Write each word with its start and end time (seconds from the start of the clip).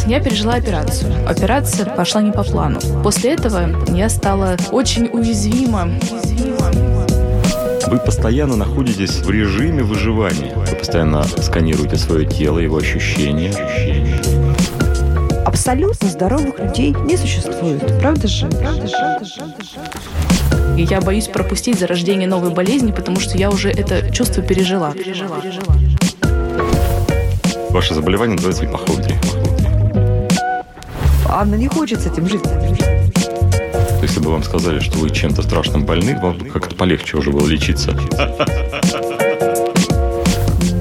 14 0.00 0.06
лет 0.06 0.06
я 0.06 0.20
пережила 0.20 0.54
операцию. 0.54 1.12
Операция 1.28 1.86
пошла 1.86 2.22
не 2.22 2.32
по 2.32 2.42
плану. 2.42 2.80
После 3.02 3.34
этого 3.34 3.70
я 3.94 4.08
стала 4.08 4.56
очень 4.70 5.08
уязвима. 5.12 5.88
Вы 7.86 7.98
постоянно 7.98 8.56
находитесь 8.56 9.16
в 9.16 9.30
режиме 9.30 9.82
выживания. 9.82 10.54
Вы 10.54 10.76
постоянно 10.76 11.24
сканируете 11.24 11.96
свое 11.96 12.24
тело, 12.26 12.58
его 12.58 12.76
ощущения. 12.76 13.52
Абсолютно 15.44 16.08
здоровых 16.08 16.58
людей 16.60 16.94
не 17.04 17.16
существует. 17.16 17.98
Правда 18.00 18.28
же? 18.28 18.46
Правда 18.48 18.86
же? 18.86 18.96
Правда 18.96 19.24
же? 19.24 19.36
Правда 19.38 19.64
же? 19.64 20.80
И 20.80 20.84
я 20.84 21.00
боюсь 21.00 21.26
пропустить 21.26 21.78
зарождение 21.78 22.28
новой 22.28 22.50
болезни, 22.50 22.92
потому 22.92 23.18
что 23.18 23.36
я 23.36 23.50
уже 23.50 23.70
это 23.70 24.10
чувство 24.12 24.42
пережила. 24.42 24.92
пережила. 24.92 25.40
пережила. 25.40 25.76
Ваше 27.70 27.94
заболевание 27.94 28.36
называется 28.36 28.64
ипохондрия. 28.64 29.18
Анна 31.40 31.54
не 31.54 31.68
хочет 31.68 32.02
с 32.02 32.06
этим 32.06 32.28
жить. 32.28 32.44
Если 34.02 34.20
бы 34.20 34.30
вам 34.30 34.42
сказали, 34.42 34.78
что 34.78 34.98
вы 34.98 35.08
чем-то 35.08 35.40
страшным 35.40 35.86
больны, 35.86 36.20
вам 36.20 36.38
как-то 36.38 36.74
полегче 36.74 37.16
уже 37.16 37.30
было 37.30 37.46
лечиться. 37.46 37.96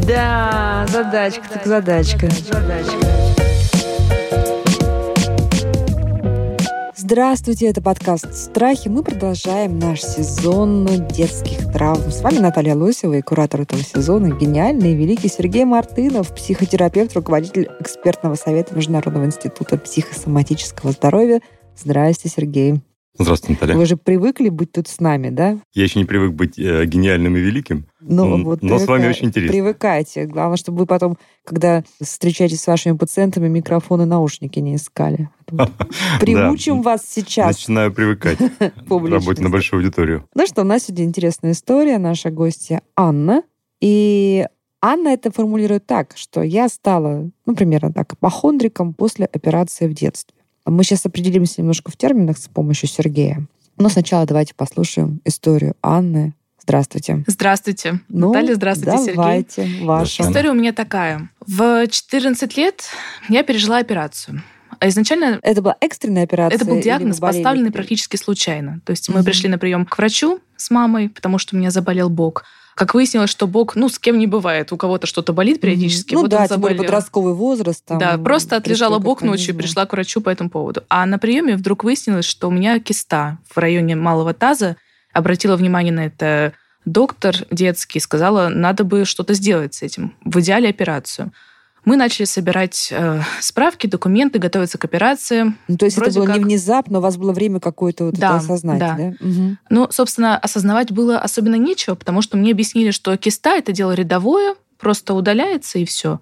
Да, 0.06 0.86
задачка 0.92 1.44
так 1.54 1.66
задачка. 1.66 2.30
задачка. 2.30 3.09
Здравствуйте, 7.12 7.66
это 7.66 7.82
подкаст 7.82 8.36
«Страхи». 8.36 8.88
Мы 8.88 9.02
продолжаем 9.02 9.80
наш 9.80 10.02
сезон 10.02 10.86
детских 11.08 11.74
травм. 11.74 12.12
С 12.12 12.22
вами 12.22 12.38
Наталья 12.38 12.76
Лосева 12.76 13.16
и 13.16 13.24
куратор 13.24 13.62
этого 13.62 13.82
сезона, 13.82 14.28
гениальный 14.28 14.92
и 14.92 14.96
великий 14.96 15.28
Сергей 15.28 15.66
Мартынов, 15.66 16.36
психотерапевт, 16.36 17.16
руководитель 17.16 17.68
экспертного 17.80 18.36
совета 18.36 18.76
Международного 18.76 19.26
института 19.26 19.80
психосоматического 19.80 20.92
здоровья. 20.92 21.42
Здрасте, 21.76 22.30
Сергей. 22.30 22.80
Здравствуйте, 23.22 23.54
Наталья. 23.54 23.78
Вы 23.78 23.86
же 23.86 23.98
привыкли 23.98 24.48
быть 24.48 24.72
тут 24.72 24.88
с 24.88 25.02
нами, 25.02 25.30
да? 25.30 25.58
Я 25.74 25.84
еще 25.84 26.00
не 26.00 26.06
привык 26.06 26.34
быть 26.34 26.58
э, 26.58 26.86
гениальным 26.86 27.36
и 27.36 27.40
великим, 27.42 27.86
но, 28.00 28.26
ну, 28.26 28.46
вот 28.46 28.62
но 28.62 28.80
с 28.80 28.88
вами 28.88 29.08
очень 29.08 29.28
интересно. 29.28 29.52
Привыкайте. 29.52 30.26
Главное, 30.26 30.56
чтобы 30.56 30.80
вы 30.80 30.86
потом, 30.86 31.18
когда 31.44 31.84
встречаетесь 32.02 32.62
с 32.62 32.68
вашими 32.68 32.96
пациентами, 32.96 33.50
микрофоны, 33.50 34.06
наушники 34.06 34.60
не 34.60 34.78
искали. 34.78 35.30
Приучим 36.22 36.82
вас 36.82 37.02
сейчас. 37.06 37.58
Начинаю 37.58 37.92
привыкать 37.92 38.38
работе 38.90 39.42
на 39.42 39.50
большую 39.50 39.80
аудиторию. 39.82 40.26
Ну 40.34 40.48
что, 40.48 40.62
у 40.62 40.66
нас 40.66 40.86
сегодня 40.86 41.04
интересная 41.04 41.52
история. 41.52 41.98
Наша 41.98 42.30
гостья 42.30 42.82
Анна. 42.96 43.44
И 43.82 44.46
Анна 44.82 45.10
это 45.10 45.30
формулирует 45.30 45.86
так, 45.86 46.14
что 46.16 46.42
я 46.42 46.70
стала, 46.70 47.30
ну, 47.46 47.56
примерно 47.56 47.92
так, 47.92 48.14
апохондриком 48.14 48.94
после 48.94 49.26
операции 49.26 49.88
в 49.88 49.94
детстве. 49.94 50.39
Мы 50.66 50.84
сейчас 50.84 51.06
определимся 51.06 51.62
немножко 51.62 51.92
в 51.92 51.98
терминах 51.98 52.38
с 52.38 52.48
помощью 52.48 52.90
Сергея. 52.90 53.46
Но 53.78 53.90
сначала 53.90 54.26
давайте 54.26 54.54
послушаем 54.56 55.22
историю 55.26 55.76
Анны. 55.82 56.34
Здравствуйте. 56.62 57.24
Здравствуйте. 57.26 58.00
Ну, 58.10 58.28
Наталья, 58.28 58.54
здравствуйте, 58.56 59.14
давайте, 59.16 59.64
Сергей. 59.64 59.86
Ваша. 59.86 60.24
История 60.24 60.52
у 60.52 60.54
меня 60.54 60.74
такая. 60.74 61.32
В 61.48 61.88
14 61.88 62.58
лет 62.58 62.84
я 63.30 63.44
пережила 63.44 63.78
операцию. 63.78 64.44
А 64.80 64.88
изначально... 64.88 65.40
Это 65.42 65.62
была 65.62 65.76
экстренная 65.82 66.24
операция? 66.24 66.56
Это 66.56 66.66
был 66.66 66.80
диагноз, 66.80 67.20
поставленный 67.20 67.72
практически 67.72 68.18
случайно. 68.18 68.82
То 68.86 68.92
есть 68.92 69.10
мы 69.10 69.24
пришли 69.24 69.50
на 69.50 69.58
прием 69.58 69.86
к 69.86 69.98
врачу 69.98 70.40
с 70.58 70.70
мамой, 70.70 71.10
потому 71.10 71.38
что 71.38 71.56
у 71.56 71.60
меня 71.60 71.72
заболел 71.72 72.10
бок. 72.10 72.44
Как 72.80 72.94
выяснилось, 72.94 73.30
что 73.30 73.46
Бог, 73.46 73.76
ну, 73.76 73.90
с 73.90 74.00
кем 74.00 74.18
не 74.18 74.26
бывает. 74.26 74.72
У 74.72 74.78
кого-то 74.78 75.06
что-то 75.06 75.34
болит 75.34 75.60
периодически. 75.60 76.14
Ну 76.14 76.22
вот 76.22 76.30
да, 76.30 76.48
тем 76.48 76.62
более 76.62 76.78
подростковый 76.78 77.34
возраст. 77.34 77.84
Там, 77.84 77.98
да, 77.98 78.18
просто 78.18 78.56
отлежала 78.56 79.00
Бог 79.00 79.22
ночью 79.22 79.54
и 79.54 79.58
пришла 79.58 79.86
к 79.86 79.92
врачу 79.92 80.22
по 80.22 80.30
этому 80.30 80.50
поводу. 80.50 80.84
А 80.88 81.06
на 81.06 81.20
приеме 81.20 81.58
вдруг 81.58 81.84
выяснилось, 81.84 82.24
что 82.24 82.48
у 82.48 82.52
меня 82.52 82.80
киста 82.80 83.40
в 83.50 83.58
районе 83.58 83.98
малого 83.98 84.34
таза. 84.34 84.78
Обратила 85.12 85.58
внимание 85.58 85.92
на 85.92 86.06
это 86.06 86.54
доктор 86.86 87.36
детский, 87.52 88.00
сказала, 88.00 88.48
надо 88.48 88.86
бы 88.86 89.04
что-то 89.04 89.34
сделать 89.34 89.74
с 89.74 89.82
этим. 89.82 90.16
В 90.24 90.40
идеале 90.40 90.70
операцию. 90.70 91.34
Мы 91.90 91.96
начали 91.96 92.26
собирать 92.26 92.90
э, 92.92 93.20
справки, 93.40 93.88
документы, 93.88 94.38
готовиться 94.38 94.78
к 94.78 94.86
операции. 94.86 95.56
Ну, 95.68 95.76
то 95.76 95.86
есть 95.86 95.98
Вроде 95.98 96.12
это 96.12 96.20
было 96.20 96.28
как... 96.28 96.38
не 96.38 96.44
внезапно, 96.44 97.00
у 97.00 97.02
вас 97.02 97.18
было 97.18 97.34
время 97.34 97.60
какое-то 97.60 98.06
вот 98.06 98.14
да, 98.14 98.28
это 98.28 98.36
осознать, 98.36 98.78
да? 98.78 98.96
да? 98.96 99.04
Угу. 99.20 99.58
Ну, 99.72 99.88
собственно, 99.90 100.38
осознавать 100.38 100.92
было 100.92 101.18
особенно 101.18 101.56
нечего, 101.56 101.96
потому 101.96 102.22
что 102.22 102.38
мне 102.38 102.52
объяснили, 102.52 102.92
что 102.92 103.18
киста 103.18 103.56
это 103.56 103.72
дело 103.72 103.94
рядовое, 103.94 104.54
просто 104.78 105.16
удаляется 105.16 105.80
и 105.80 105.86
все. 105.86 106.20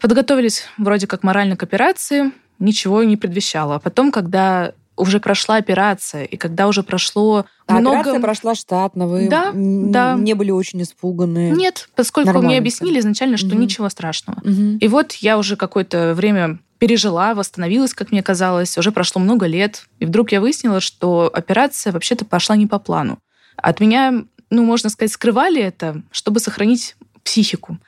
Подготовились 0.00 0.64
вроде 0.78 1.06
как 1.06 1.22
морально 1.22 1.56
к 1.56 1.62
операции, 1.62 2.32
ничего 2.58 3.04
не 3.04 3.16
предвещало. 3.16 3.76
А 3.76 3.78
потом, 3.78 4.10
когда 4.10 4.72
уже 4.96 5.20
прошла 5.20 5.56
операция, 5.56 6.24
и 6.24 6.36
когда 6.36 6.68
уже 6.68 6.82
прошло 6.82 7.46
а 7.66 7.80
много... 7.80 8.00
Операция 8.00 8.20
прошла 8.20 8.54
штатно, 8.54 9.06
вы 9.08 9.28
да, 9.28 9.52
да. 9.54 10.14
не 10.14 10.34
были 10.34 10.50
очень 10.50 10.82
испуганы? 10.82 11.50
Нет, 11.50 11.88
поскольку 11.94 12.28
Нормально. 12.28 12.48
мне 12.48 12.58
объяснили 12.58 13.00
изначально, 13.00 13.36
что 13.36 13.48
угу. 13.48 13.58
ничего 13.58 13.88
страшного. 13.88 14.38
Угу. 14.40 14.78
И 14.80 14.88
вот 14.88 15.12
я 15.14 15.38
уже 15.38 15.56
какое-то 15.56 16.14
время 16.14 16.58
пережила, 16.78 17.34
восстановилась, 17.34 17.94
как 17.94 18.12
мне 18.12 18.22
казалось, 18.22 18.76
уже 18.76 18.92
прошло 18.92 19.20
много 19.20 19.46
лет, 19.46 19.86
и 19.98 20.06
вдруг 20.06 20.32
я 20.32 20.40
выяснила, 20.40 20.80
что 20.80 21.30
операция 21.32 21.92
вообще-то 21.92 22.24
пошла 22.24 22.56
не 22.56 22.66
по 22.66 22.78
плану. 22.78 23.18
От 23.56 23.80
меня, 23.80 24.24
ну, 24.50 24.64
можно 24.64 24.90
сказать, 24.90 25.12
скрывали 25.12 25.62
это, 25.62 26.02
чтобы 26.10 26.40
сохранить 26.40 26.96
психику. 27.22 27.78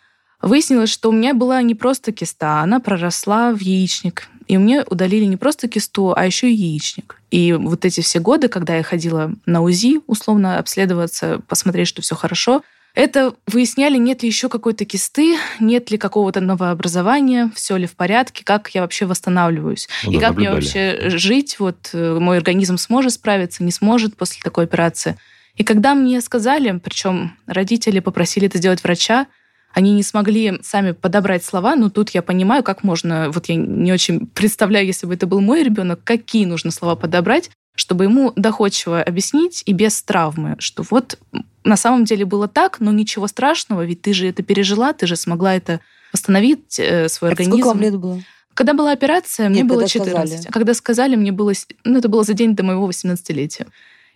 Выяснилось, 0.41 0.91
что 0.91 1.11
у 1.11 1.13
меня 1.13 1.35
была 1.35 1.61
не 1.63 1.75
просто 1.75 2.13
киста, 2.13 2.61
она 2.61 2.81
проросла 2.81 3.53
в 3.53 3.61
яичник. 3.61 4.29
И 4.47 4.59
мне 4.59 4.85
удалили 4.85 5.25
не 5.25 5.37
просто 5.37 5.69
кисту, 5.69 6.13
а 6.17 6.25
еще 6.25 6.51
и 6.51 6.55
яичник. 6.55 7.21
И 7.31 7.53
вот 7.53 7.85
эти 7.85 8.01
все 8.01 8.21
годы, 8.21 8.49
когда 8.49 8.77
я 8.77 8.83
ходила 8.83 9.33
на 9.45 9.63
УЗИ, 9.63 10.01
условно 10.07 10.59
обследоваться, 10.59 11.41
посмотреть, 11.49 11.89
что 11.89 12.03
все 12.03 12.15
хорошо, 12.15 12.63
это 12.95 13.35
выясняли, 13.47 13.99
нет 13.99 14.23
ли 14.23 14.29
еще 14.29 14.49
какой-то 14.49 14.87
кисты, 14.87 15.37
нет 15.61 15.91
ли 15.91 15.99
какого-то 15.99 16.41
новообразования, 16.41 17.51
все 17.55 17.77
ли 17.77 17.87
в 17.87 17.95
порядке, 17.95 18.43
как 18.43 18.71
я 18.71 18.81
вообще 18.81 19.05
восстанавливаюсь. 19.05 19.87
Ну, 20.05 20.13
и 20.13 20.15
да, 20.15 20.21
как 20.21 20.31
наблюдали. 20.31 20.55
мне 20.55 20.63
вообще 20.63 21.11
жить, 21.11 21.57
вот 21.59 21.91
э, 21.93 22.19
мой 22.19 22.39
организм 22.39 22.79
сможет 22.79 23.13
справиться, 23.13 23.63
не 23.63 23.71
сможет 23.71 24.17
после 24.17 24.41
такой 24.43 24.65
операции. 24.65 25.19
И 25.57 25.65
когда 25.65 25.95
мне 25.95 26.23
сказали, 26.23 26.81
причем 26.83 27.37
родители 27.47 28.01
попросили 28.01 28.47
это 28.47 28.57
сделать 28.57 28.83
врача, 28.83 29.27
они 29.77 29.93
не 29.93 30.03
смогли 30.03 30.59
сами 30.63 30.93
подобрать 30.93 31.45
слова, 31.45 31.77
но 31.77 31.91
тут 31.91 32.09
я 32.11 32.23
понимаю, 32.23 32.63
как 32.63 32.83
можно, 32.83 33.31
вот 33.31 33.51
я 33.51 33.57
не 33.57 33.93
очень 33.93 34.27
представляю, 34.27 34.87
если 34.87 35.07
бы 35.07 35.13
это 35.13 35.27
был 35.27 35.43
мой 35.43 35.63
ребенок, 35.63 36.01
какие 36.03 36.47
нужно 36.47 36.71
слова 36.71 36.97
подобрать, 36.97 37.51
чтобы 37.75 38.05
ему 38.05 38.33
доходчиво 38.37 39.03
объяснить 39.03 39.63
и 39.67 39.75
без 39.75 40.03
травмы, 40.03 40.57
что 40.61 40.83
вот 40.89 41.19
на 41.63 41.77
самом 41.77 42.07
деле 42.07 42.25
было 42.25 42.49
так, 42.49 42.81
но 42.81 42.91
ничего 42.91 43.27
страшного, 43.27 43.85
ведь 43.85 44.01
ты 44.01 44.15
же 44.15 44.27
это 44.27 44.43
пережила, 44.43 44.95
ты 44.95 45.07
же 45.07 45.15
смогла 45.15 45.55
это 45.55 45.81
восстановить, 46.11 46.79
э, 46.79 47.11
свой 47.11 47.33
это 47.33 47.43
организм. 47.43 47.61
Сколько 47.61 47.75
вам 47.75 47.83
лет 47.83 47.97
было? 47.99 48.23
Когда 48.55 48.73
была 48.73 48.93
операция, 48.93 49.51
мне 49.51 49.61
Нет, 49.61 49.69
было 49.69 49.87
14. 49.87 50.27
Сказали. 50.27 50.49
А 50.49 50.53
когда 50.53 50.73
сказали, 50.73 51.17
мне 51.17 51.33
было... 51.33 51.53
Ну, 51.85 51.99
это 51.99 52.09
было 52.09 52.25
за 52.25 52.33
день 52.33 52.57
до 52.57 52.63
моего 52.63 52.89
18-летия. 52.89 53.67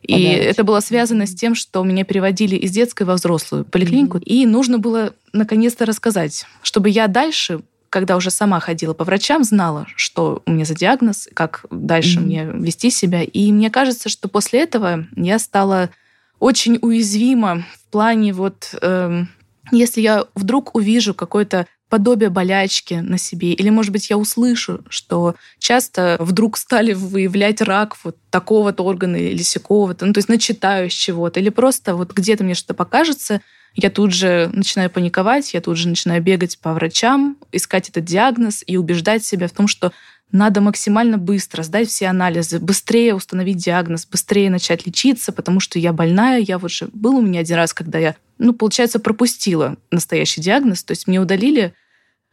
И 0.03 0.13
Понятно. 0.13 0.43
это 0.43 0.65
было 0.65 0.81
связано 0.81 1.27
с 1.27 1.35
тем, 1.35 1.55
что 1.55 1.83
меня 1.83 2.05
переводили 2.05 2.57
из 2.57 2.71
детской 2.71 3.03
во 3.03 3.15
взрослую 3.15 3.65
поликлинику. 3.65 4.19
Mm-hmm. 4.19 4.25
И 4.25 4.47
нужно 4.47 4.79
было 4.79 5.13
наконец-то 5.33 5.85
рассказать, 5.87 6.47
чтобы 6.63 6.89
я 6.89 7.07
дальше, 7.07 7.61
когда 7.91 8.17
уже 8.17 8.31
сама 8.31 8.61
ходила 8.61 8.95
по 8.95 9.05
врачам, 9.05 9.45
знала, 9.45 9.87
что 9.97 10.43
у 10.47 10.53
меня 10.53 10.65
за 10.65 10.75
диагноз, 10.75 11.29
как 11.35 11.67
дальше 11.71 12.19
mm-hmm. 12.19 12.23
мне 12.23 12.45
вести 12.45 12.91
себя. 12.91 13.23
И 13.23 13.53
мне 13.53 13.71
кажется, 13.71 14.09
что 14.09 14.29
после 14.29 14.61
этого 14.61 15.07
я 15.17 15.39
стала 15.39 15.91
очень 16.39 16.79
уязвима 16.81 17.65
в 17.75 17.93
плане 17.93 18.33
вот... 18.33 18.75
Э, 18.81 19.25
если 19.71 20.01
я 20.01 20.27
вдруг 20.35 20.75
увижу 20.75 21.15
какой-то 21.15 21.67
подобие 21.91 22.31
болячки 22.31 22.95
на 22.95 23.19
себе. 23.19 23.53
Или, 23.53 23.69
может 23.69 23.93
быть, 23.93 24.09
я 24.09 24.17
услышу, 24.17 24.85
что 24.89 25.35
часто 25.59 26.17
вдруг 26.21 26.57
стали 26.57 26.93
выявлять 26.93 27.61
рак 27.61 27.97
вот 28.05 28.17
такого-то 28.31 28.85
органа 28.85 29.17
или 29.17 29.43
сякого-то, 29.43 30.07
ну, 30.07 30.13
то 30.13 30.19
есть 30.19 30.29
начитаюсь 30.29 30.93
чего-то, 30.93 31.41
или 31.41 31.49
просто 31.49 31.97
вот 31.97 32.13
где-то 32.13 32.45
мне 32.45 32.55
что-то 32.55 32.75
покажется, 32.75 33.41
я 33.75 33.91
тут 33.91 34.13
же 34.13 34.51
начинаю 34.53 34.89
паниковать, 34.91 35.53
я 35.53 35.61
тут 35.61 35.77
же 35.77 35.89
начинаю 35.89 36.23
бегать 36.23 36.59
по 36.59 36.73
врачам, 36.73 37.37
искать 37.53 37.89
этот 37.89 38.05
диагноз 38.05 38.63
и 38.67 38.77
убеждать 38.77 39.25
себя 39.25 39.49
в 39.49 39.53
том, 39.53 39.69
что 39.69 39.93
надо 40.33 40.61
максимально 40.61 41.19
быстро 41.19 41.63
сдать 41.63 41.89
все 41.89 42.07
анализы, 42.07 42.59
быстрее 42.59 43.15
установить 43.15 43.57
диагноз, 43.57 44.07
быстрее 44.07 44.51
начать 44.51 44.87
лечиться, 44.87 45.33
потому 45.33 45.61
что 45.61 45.79
я 45.79 45.93
больная. 45.93 46.39
Я 46.39 46.59
вот 46.59 46.71
же... 46.71 46.89
Был 46.93 47.17
у 47.17 47.23
меня 47.23 47.41
один 47.41 47.57
раз, 47.57 47.75
когда 47.75 47.99
я, 47.99 48.17
ну, 48.39 48.53
получается, 48.53 49.01
пропустила 49.01 49.77
настоящий 49.91 50.41
диагноз. 50.41 50.85
То 50.85 50.93
есть 50.93 51.07
мне 51.07 51.21
удалили 51.21 51.75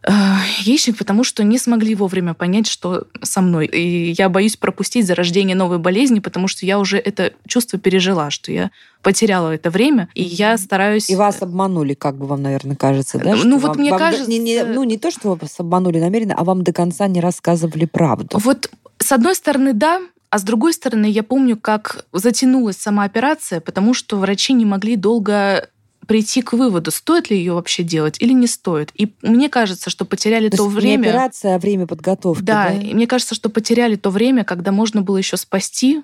яичник, 0.06 0.98
потому 0.98 1.24
что 1.24 1.44
не 1.44 1.58
смогли 1.58 1.96
вовремя 1.96 2.34
понять, 2.34 2.68
что 2.68 3.08
со 3.24 3.42
мной. 3.42 3.66
И 3.66 4.12
я 4.12 4.30
боюсь 4.30 4.56
пропустить 4.56 5.06
зарождение 5.06 5.56
новой 5.56 5.80
болезни, 5.80 6.20
потому 6.20 6.48
что 6.48 6.66
я 6.66 6.80
уже 6.80 6.98
это 6.98 7.34
чувство 7.48 7.80
пережила, 7.80 8.30
что 8.30 8.52
я 8.52 8.72
потеряла 9.02 9.54
это 9.54 9.70
время, 9.70 10.10
и 10.14 10.24
я 10.24 10.58
стараюсь... 10.58 11.10
И 11.10 11.16
вас 11.16 11.42
обманули, 11.42 11.94
как 11.94 12.16
бы 12.18 12.26
вам, 12.26 12.42
наверное, 12.42 12.76
кажется, 12.76 13.20
да? 13.20 13.36
Ну 13.36 13.58
вот 13.58 13.70
вам, 13.70 13.78
мне 13.78 13.92
вам 13.92 14.00
кажется... 14.00 14.30
Не, 14.30 14.40
не, 14.40 14.64
ну 14.64 14.84
не 14.84 14.98
то, 14.98 15.12
что 15.12 15.36
вас 15.36 15.60
обманули 15.60 16.00
намеренно, 16.00 16.36
а 16.36 16.44
вам 16.44 16.64
до 16.64 16.74
конца 16.74 17.08
не 17.08 17.20
рассказывали 17.22 17.86
правду. 17.86 18.38
Вот 18.40 18.70
с 19.00 19.12
одной 19.12 19.36
стороны, 19.36 19.74
да, 19.74 20.02
а 20.30 20.40
с 20.40 20.44
другой 20.44 20.74
стороны, 20.74 21.06
я 21.06 21.24
помню, 21.24 21.58
как 21.58 22.06
затянулась 22.12 22.78
сама 22.78 23.04
операция, 23.04 23.62
потому 23.62 23.94
что 23.94 24.18
врачи 24.18 24.54
не 24.54 24.66
могли 24.66 24.96
долго 24.96 25.70
прийти 26.08 26.42
к 26.42 26.54
выводу, 26.54 26.90
стоит 26.90 27.30
ли 27.30 27.38
ее 27.38 27.54
вообще 27.54 27.84
делать 27.84 28.18
или 28.20 28.32
не 28.32 28.48
стоит. 28.48 28.92
И 28.96 29.14
мне 29.22 29.50
кажется, 29.50 29.90
что 29.90 30.06
потеряли 30.06 30.50
то, 30.50 30.58
то 30.58 30.68
время... 30.68 31.04
Не 31.04 31.10
операция, 31.10 31.56
а 31.56 31.60
время 31.60 31.86
подготовки. 31.86 32.42
Да, 32.44 32.70
да, 32.70 32.74
и 32.74 32.94
мне 32.94 33.08
кажется, 33.08 33.36
что 33.36 33.50
потеряли 33.50 33.96
то 33.96 34.10
время, 34.10 34.44
когда 34.44 34.72
можно 34.72 35.02
было 35.02 35.18
еще 35.18 35.38
спасти, 35.38 36.02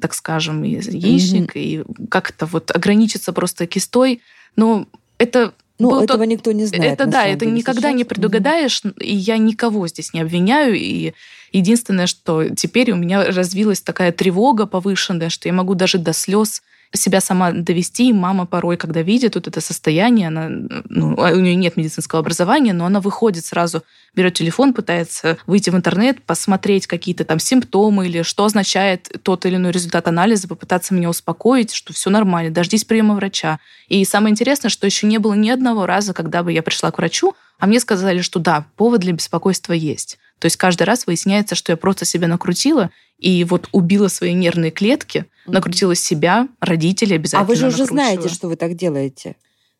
так 0.00 0.14
скажем, 0.14 0.62
яичник, 0.62 1.56
mm-hmm. 1.56 1.60
и 1.60 2.06
как-то 2.08 2.46
вот 2.46 2.70
ограничиться 2.70 3.32
просто 3.32 3.66
кистой. 3.66 4.20
Но 4.56 4.86
это 5.18 5.54
ну, 5.78 5.90
был 5.90 6.00
этого 6.02 6.20
тот... 6.20 6.28
никто 6.28 6.52
не 6.52 6.66
знает. 6.66 6.92
Это 6.92 7.06
да, 7.06 7.26
это 7.26 7.46
деле, 7.46 7.56
никогда 7.56 7.88
сейчас. 7.88 7.96
не 7.96 8.04
предугадаешь, 8.04 8.82
mm-hmm. 8.84 9.02
и 9.02 9.14
я 9.14 9.38
никого 9.38 9.88
здесь 9.88 10.12
не 10.12 10.20
обвиняю. 10.20 10.74
И 10.74 11.14
единственное, 11.52 12.06
что 12.06 12.50
теперь 12.50 12.92
у 12.92 12.96
меня 12.96 13.24
развилась 13.24 13.80
такая 13.80 14.12
тревога 14.12 14.66
повышенная, 14.66 15.30
что 15.30 15.48
я 15.48 15.54
могу 15.54 15.74
даже 15.74 15.98
до 15.98 16.12
слез 16.12 16.62
себя 16.92 17.20
сама 17.20 17.52
довести. 17.52 18.12
Мама 18.12 18.46
порой, 18.46 18.76
когда 18.76 19.02
видит 19.02 19.34
вот 19.34 19.48
это 19.48 19.60
состояние, 19.60 20.28
она, 20.28 20.48
ну, 20.88 21.14
а 21.18 21.32
у 21.32 21.40
нее 21.40 21.54
нет 21.54 21.76
медицинского 21.76 22.20
образования, 22.20 22.72
но 22.72 22.86
она 22.86 23.00
выходит 23.00 23.44
сразу, 23.44 23.82
берет 24.14 24.34
телефон, 24.34 24.72
пытается 24.72 25.36
выйти 25.46 25.70
в 25.70 25.76
интернет, 25.76 26.22
посмотреть 26.22 26.86
какие-то 26.86 27.24
там 27.24 27.38
симптомы 27.38 28.06
или 28.06 28.22
что 28.22 28.44
означает 28.44 29.10
тот 29.22 29.46
или 29.46 29.56
иной 29.56 29.72
результат 29.72 30.08
анализа, 30.08 30.48
попытаться 30.48 30.94
меня 30.94 31.10
успокоить, 31.10 31.72
что 31.72 31.92
все 31.92 32.10
нормально, 32.10 32.52
дождись 32.52 32.84
приема 32.84 33.14
врача. 33.14 33.58
И 33.88 34.04
самое 34.04 34.32
интересное, 34.32 34.68
что 34.68 34.86
еще 34.86 35.06
не 35.06 35.18
было 35.18 35.34
ни 35.34 35.50
одного 35.50 35.86
раза, 35.86 36.14
когда 36.14 36.42
бы 36.42 36.52
я 36.52 36.62
пришла 36.62 36.90
к 36.90 36.98
врачу, 36.98 37.34
а 37.58 37.66
мне 37.66 37.80
сказали, 37.80 38.20
что 38.20 38.38
да, 38.38 38.66
повод 38.76 39.00
для 39.00 39.12
беспокойства 39.12 39.72
есть. 39.72 40.18
То 40.38 40.46
есть 40.46 40.56
каждый 40.56 40.82
раз 40.82 41.06
выясняется, 41.06 41.54
что 41.54 41.72
я 41.72 41.76
просто 41.76 42.04
себя 42.04 42.28
накрутила 42.28 42.90
и 43.18 43.44
вот 43.44 43.68
убила 43.72 44.08
свои 44.08 44.34
нервные 44.34 44.70
клетки, 44.70 45.18
mm-hmm. 45.18 45.52
накрутила 45.52 45.94
себя, 45.94 46.48
родителей 46.60 47.16
обязательно 47.16 47.42
А 47.42 47.46
вы 47.46 47.56
же 47.56 47.68
уже 47.68 47.86
знаете, 47.86 48.28
что 48.28 48.48
вы 48.48 48.56
так 48.56 48.74
делаете. 48.74 49.36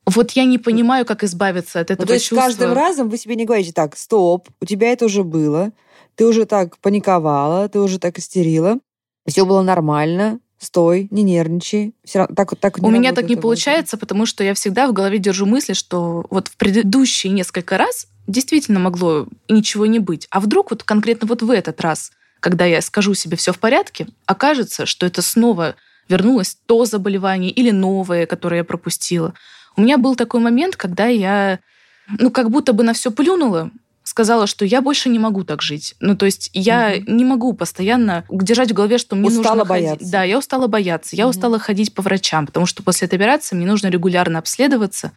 Вот 0.07 0.31
я 0.33 0.45
не 0.45 0.59
понимаю, 0.59 1.05
как 1.05 1.25
избавиться 1.25 1.81
от 1.81 1.91
этого 1.91 2.05
ну, 2.05 2.07
то 2.07 2.15
есть 2.15 2.27
чувства. 2.27 2.47
каждым 2.47 2.73
разом 2.73 3.09
вы 3.09 3.19
себе 3.19 3.35
не 3.35 3.45
говорите, 3.45 3.73
так, 3.73 3.97
стоп, 3.97 4.49
у 4.61 4.65
тебя 4.65 4.93
это 4.93 5.07
уже 5.07 5.25
было, 5.25 5.73
ты 6.15 6.25
уже 6.25 6.47
так 6.47 6.79
паниковала, 6.79 7.69
ты 7.69 7.81
уже 7.81 7.99
так 7.99 8.19
истерила, 8.19 8.79
все 9.27 9.45
было 9.45 9.63
нормально, 9.63 10.39
стой, 10.59 11.09
не 11.11 11.23
нервничай. 11.23 11.95
Все 12.05 12.21
равно, 12.21 12.35
так, 12.35 12.57
так 12.57 12.79
не 12.79 12.89
У 12.89 12.91
меня 12.91 13.13
так 13.13 13.29
не 13.29 13.37
получается, 13.37 13.97
потому 13.97 14.27
что 14.27 14.43
я 14.43 14.55
всегда 14.55 14.89
в 14.89 14.93
голове 14.93 15.19
держу 15.19 15.47
мысли, 15.47 15.73
что 15.73 16.27
вот 16.31 16.49
в 16.49 16.57
предыдущие 16.57 17.33
несколько 17.33 17.79
раз 17.79 18.09
действительно 18.27 18.81
могло 18.81 19.27
ничего 19.49 19.87
не 19.87 19.99
быть. 19.99 20.27
А 20.31 20.41
вдруг 20.41 20.71
вот 20.71 20.83
конкретно 20.83 21.29
вот 21.29 21.43
в 21.43 21.51
этот 21.51 21.81
раз, 21.81 22.13
когда 22.41 22.65
я 22.65 22.81
скажу 22.81 23.15
себе 23.15 23.37
все 23.37 23.53
в 23.53 23.59
порядке, 23.59 24.09
окажется, 24.27 24.87
что 24.87 25.07
это 25.07 25.23
снова 25.23 25.77
вернулось 26.09 26.57
то 26.67 26.85
заболевание 26.85 27.51
или 27.51 27.71
новое, 27.71 28.27
которое 28.27 28.59
я 28.59 28.65
пропустила. 28.65 29.35
У 29.77 29.83
меня 29.83 29.99
был 29.99 30.17
такой 30.17 30.41
момент, 30.41 30.77
когда 30.77 31.07
я 31.07 31.61
ну, 32.19 32.31
как 32.31 32.51
будто 32.51 32.73
бы 32.73 32.85
на 32.85 32.93
все 32.93 33.11
плюнула, 33.11 33.71
сказала, 34.07 34.47
что 34.47 34.65
я 34.65 34.81
больше 34.83 35.09
не 35.09 35.19
могу 35.19 35.43
так 35.43 35.63
жить. 35.63 35.97
Ну, 35.99 36.17
то 36.17 36.27
есть 36.27 36.51
я 36.55 36.95
угу. 36.97 37.13
не 37.13 37.25
могу 37.25 37.53
постоянно 37.55 38.25
держать 38.31 38.71
в 38.71 38.75
голове, 38.75 38.99
что 38.99 39.17
мне 39.17 39.29
устала 39.29 39.57
нужно 39.57 39.65
бояться. 39.65 39.99
ходить. 39.99 40.11
Да, 40.13 40.23
я 40.23 40.39
устала 40.39 40.67
бояться. 40.69 41.17
Я 41.17 41.25
угу. 41.27 41.31
устала 41.31 41.59
ходить 41.59 41.93
по 41.93 42.03
врачам, 42.03 42.47
потому 42.47 42.67
что 42.67 42.85
после 42.85 43.07
этой 43.07 43.17
операции 43.17 43.57
мне 43.57 43.67
нужно 43.67 43.89
регулярно 43.89 44.39
обследоваться, 44.39 45.13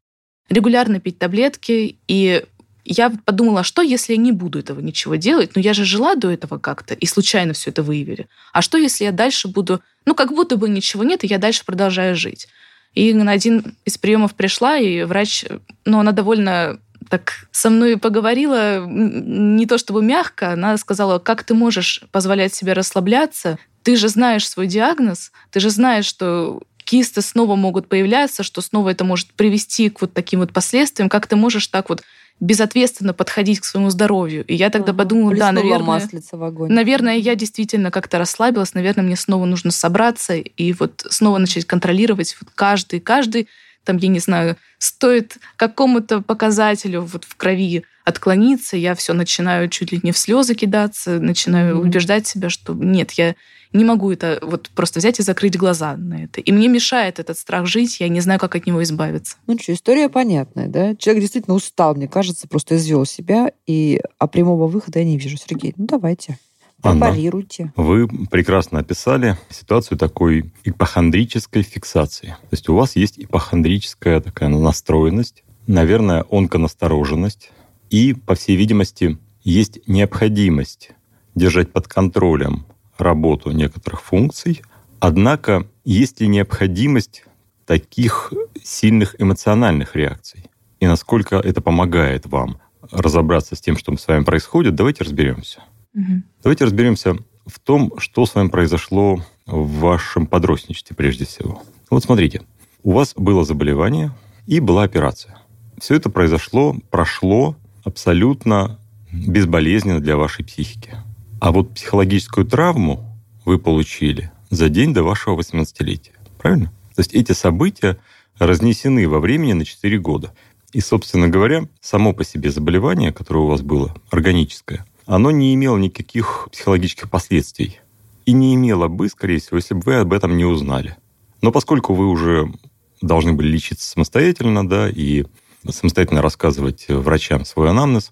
регулярно 0.49 0.99
пить 0.99 1.19
таблетки. 1.19 1.97
И 2.07 2.43
я 2.83 3.11
подумала, 3.25 3.63
что 3.63 3.83
если 3.83 4.13
я 4.13 4.17
не 4.17 4.31
буду 4.31 4.57
этого 4.57 4.79
ничего 4.79 5.15
делать? 5.15 5.51
Ну, 5.55 5.61
я 5.61 5.75
же 5.75 5.85
жила 5.85 6.15
до 6.15 6.31
этого 6.31 6.57
как-то 6.57 6.95
и 6.95 7.05
случайно 7.05 7.53
все 7.53 7.69
это 7.69 7.83
выявили. 7.83 8.27
А 8.53 8.63
что, 8.63 8.79
если 8.79 9.05
я 9.05 9.11
дальше 9.11 9.47
буду... 9.47 9.81
Ну, 10.05 10.15
как 10.15 10.33
будто 10.33 10.55
бы 10.55 10.67
ничего 10.67 11.03
нет, 11.03 11.23
и 11.23 11.27
я 11.27 11.37
дальше 11.37 11.63
продолжаю 11.63 12.15
жить. 12.15 12.47
И 12.95 13.13
на 13.13 13.31
один 13.31 13.75
из 13.85 13.99
приемов 13.99 14.33
пришла, 14.33 14.77
и 14.77 15.03
врач, 15.03 15.45
ну, 15.85 15.99
она 15.99 16.11
довольно 16.11 16.79
так 17.09 17.47
со 17.51 17.69
мной 17.69 17.97
поговорила 17.97 18.85
не 18.85 19.65
то 19.65 19.77
чтобы 19.77 20.03
мягко, 20.03 20.53
она 20.53 20.77
сказала, 20.77 21.19
как 21.19 21.43
ты 21.43 21.53
можешь 21.53 22.03
позволять 22.11 22.53
себе 22.53 22.73
расслабляться, 22.73 23.57
ты 23.83 23.95
же 23.95 24.09
знаешь 24.09 24.47
свой 24.47 24.67
диагноз, 24.67 25.31
ты 25.51 25.59
же 25.59 25.69
знаешь, 25.69 26.05
что 26.05 26.61
кисты 26.83 27.21
снова 27.21 27.55
могут 27.55 27.87
появляться, 27.87 28.43
что 28.43 28.61
снова 28.61 28.89
это 28.89 29.03
может 29.03 29.33
привести 29.33 29.89
к 29.89 30.01
вот 30.01 30.13
таким 30.13 30.39
вот 30.39 30.53
последствиям, 30.53 31.09
как 31.09 31.27
ты 31.27 31.35
можешь 31.35 31.67
так 31.67 31.89
вот 31.89 32.01
безответственно 32.39 33.13
подходить 33.13 33.59
к 33.59 33.65
своему 33.65 33.89
здоровью. 33.89 34.45
И 34.45 34.55
я 34.55 34.69
тогда 34.69 34.91
ага, 34.91 34.99
подумала, 34.99 35.35
да, 35.35 35.51
наверное, 35.51 36.01
в 36.31 36.43
огонь. 36.43 36.71
наверное, 36.71 37.17
я 37.17 37.35
действительно 37.35 37.91
как-то 37.91 38.17
расслабилась, 38.17 38.73
наверное, 38.73 39.03
мне 39.03 39.15
снова 39.15 39.45
нужно 39.45 39.71
собраться 39.71 40.35
и 40.35 40.73
вот 40.73 41.05
снова 41.09 41.37
начать 41.37 41.65
контролировать 41.65 42.37
вот 42.39 42.49
каждый, 42.55 43.01
каждый 43.01 43.49
там, 43.83 43.97
я 43.97 44.07
не 44.07 44.19
знаю, 44.19 44.57
стоит 44.77 45.37
какому-то 45.55 46.21
показателю 46.21 47.01
вот 47.01 47.25
в 47.25 47.35
крови 47.35 47.83
отклониться, 48.05 48.75
я 48.75 48.95
все 48.95 49.13
начинаю 49.13 49.69
чуть 49.69 49.91
ли 49.91 49.99
не 50.03 50.11
в 50.11 50.17
слезы 50.17 50.55
кидаться, 50.55 51.19
начинаю 51.19 51.75
mm-hmm. 51.77 51.81
убеждать 51.81 52.27
себя, 52.27 52.49
что 52.49 52.73
нет, 52.73 53.11
я 53.11 53.35
не 53.71 53.85
могу 53.85 54.11
это 54.11 54.39
вот 54.41 54.69
просто 54.73 54.99
взять 54.99 55.19
и 55.19 55.23
закрыть 55.23 55.57
глаза 55.57 55.95
на 55.95 56.23
это. 56.23 56.41
И 56.41 56.51
мне 56.51 56.67
мешает 56.67 57.19
этот 57.19 57.37
страх 57.37 57.67
жить, 57.67 57.99
я 57.99 58.09
не 58.09 58.19
знаю, 58.19 58.39
как 58.39 58.55
от 58.55 58.65
него 58.65 58.81
избавиться. 58.81 59.37
Ну 59.45 59.57
что, 59.59 59.73
история 59.73 60.09
понятная, 60.09 60.67
да? 60.67 60.95
Человек 60.95 61.21
действительно 61.21 61.55
устал, 61.55 61.93
мне 61.93 62.07
кажется, 62.07 62.47
просто 62.47 62.77
извел 62.77 63.05
себя, 63.05 63.51
и 63.67 64.01
а 64.17 64.27
прямого 64.27 64.67
выхода 64.67 64.99
я 64.99 65.05
не 65.05 65.17
вижу. 65.17 65.37
Сергей, 65.37 65.73
ну 65.77 65.85
давайте. 65.85 66.39
Препарируйте. 66.81 67.73
Анна, 67.75 67.89
вы 67.89 68.07
прекрасно 68.27 68.79
описали 68.79 69.37
ситуацию 69.49 69.97
такой 69.97 70.51
ипохондрической 70.63 71.63
фиксации. 71.63 72.27
То 72.27 72.49
есть 72.51 72.69
у 72.69 72.75
вас 72.75 72.95
есть 72.95 73.19
ипохондрическая 73.19 74.21
такая 74.21 74.49
настроенность, 74.49 75.43
наверное, 75.67 76.25
онконастороженность, 76.31 77.51
и, 77.89 78.13
по 78.13 78.35
всей 78.35 78.55
видимости, 78.55 79.17
есть 79.43 79.79
необходимость 79.87 80.91
держать 81.35 81.71
под 81.71 81.87
контролем 81.87 82.65
работу 82.97 83.51
некоторых 83.51 84.01
функций, 84.01 84.61
однако 84.99 85.67
есть 85.85 86.21
ли 86.21 86.27
необходимость 86.27 87.23
таких 87.65 88.33
сильных 88.63 89.15
эмоциональных 89.19 89.95
реакций? 89.95 90.45
И 90.79 90.87
насколько 90.87 91.37
это 91.37 91.61
помогает 91.61 92.25
вам 92.25 92.59
разобраться 92.91 93.55
с 93.55 93.61
тем, 93.61 93.77
что 93.77 93.95
с 93.95 94.07
вами 94.07 94.23
происходит, 94.23 94.75
давайте 94.75 95.03
разберемся. 95.03 95.63
Угу. 95.95 96.23
Давайте 96.43 96.65
разберемся 96.65 97.17
в 97.45 97.59
том, 97.59 97.93
что 97.97 98.25
с 98.25 98.35
вами 98.35 98.49
произошло 98.49 99.23
в 99.45 99.79
вашем 99.79 100.27
подростничестве 100.27 100.95
прежде 100.95 101.25
всего. 101.25 101.63
Вот 101.89 102.03
смотрите, 102.03 102.41
у 102.83 102.93
вас 102.93 103.13
было 103.15 103.43
заболевание 103.43 104.11
и 104.45 104.59
была 104.59 104.83
операция. 104.83 105.37
Все 105.79 105.95
это 105.95 106.09
произошло, 106.09 106.75
прошло 106.91 107.55
абсолютно 107.83 108.79
безболезненно 109.11 109.99
для 109.99 110.17
вашей 110.17 110.45
психики. 110.45 110.95
А 111.39 111.51
вот 111.51 111.73
психологическую 111.73 112.45
травму 112.45 113.05
вы 113.45 113.57
получили 113.57 114.31
за 114.49 114.69
день 114.69 114.93
до 114.93 115.03
вашего 115.03 115.39
18-летия. 115.39 116.13
Правильно? 116.37 116.71
То 116.95 117.01
есть 117.01 117.13
эти 117.13 117.31
события 117.31 117.97
разнесены 118.37 119.07
во 119.07 119.19
времени 119.19 119.53
на 119.53 119.65
4 119.65 119.99
года. 119.99 120.33
И, 120.71 120.81
собственно 120.81 121.27
говоря, 121.27 121.67
само 121.81 122.13
по 122.13 122.23
себе 122.23 122.51
заболевание, 122.51 123.11
которое 123.11 123.39
у 123.39 123.47
вас 123.47 123.61
было, 123.61 123.95
органическое, 124.11 124.85
оно 125.09 125.31
не 125.31 125.55
имело 125.55 125.75
никаких 125.77 126.49
психологических 126.51 127.09
последствий. 127.09 127.79
И 128.25 128.31
не 128.31 128.53
имело 128.53 128.87
бы, 128.87 129.09
скорее 129.09 129.39
всего, 129.39 129.57
если 129.57 129.73
бы 129.73 129.81
вы 129.83 129.95
об 129.95 130.13
этом 130.13 130.37
не 130.37 130.45
узнали. 130.45 130.97
Но 131.41 131.51
поскольку 131.51 131.95
вы 131.95 132.05
уже 132.05 132.53
должны 133.01 133.33
были 133.33 133.47
лечиться 133.47 133.89
самостоятельно, 133.89 134.67
да, 134.67 134.87
и 134.87 135.25
самостоятельно 135.67 136.21
рассказывать 136.21 136.85
врачам 136.89 137.43
свой 137.43 137.71
анамнез, 137.71 138.11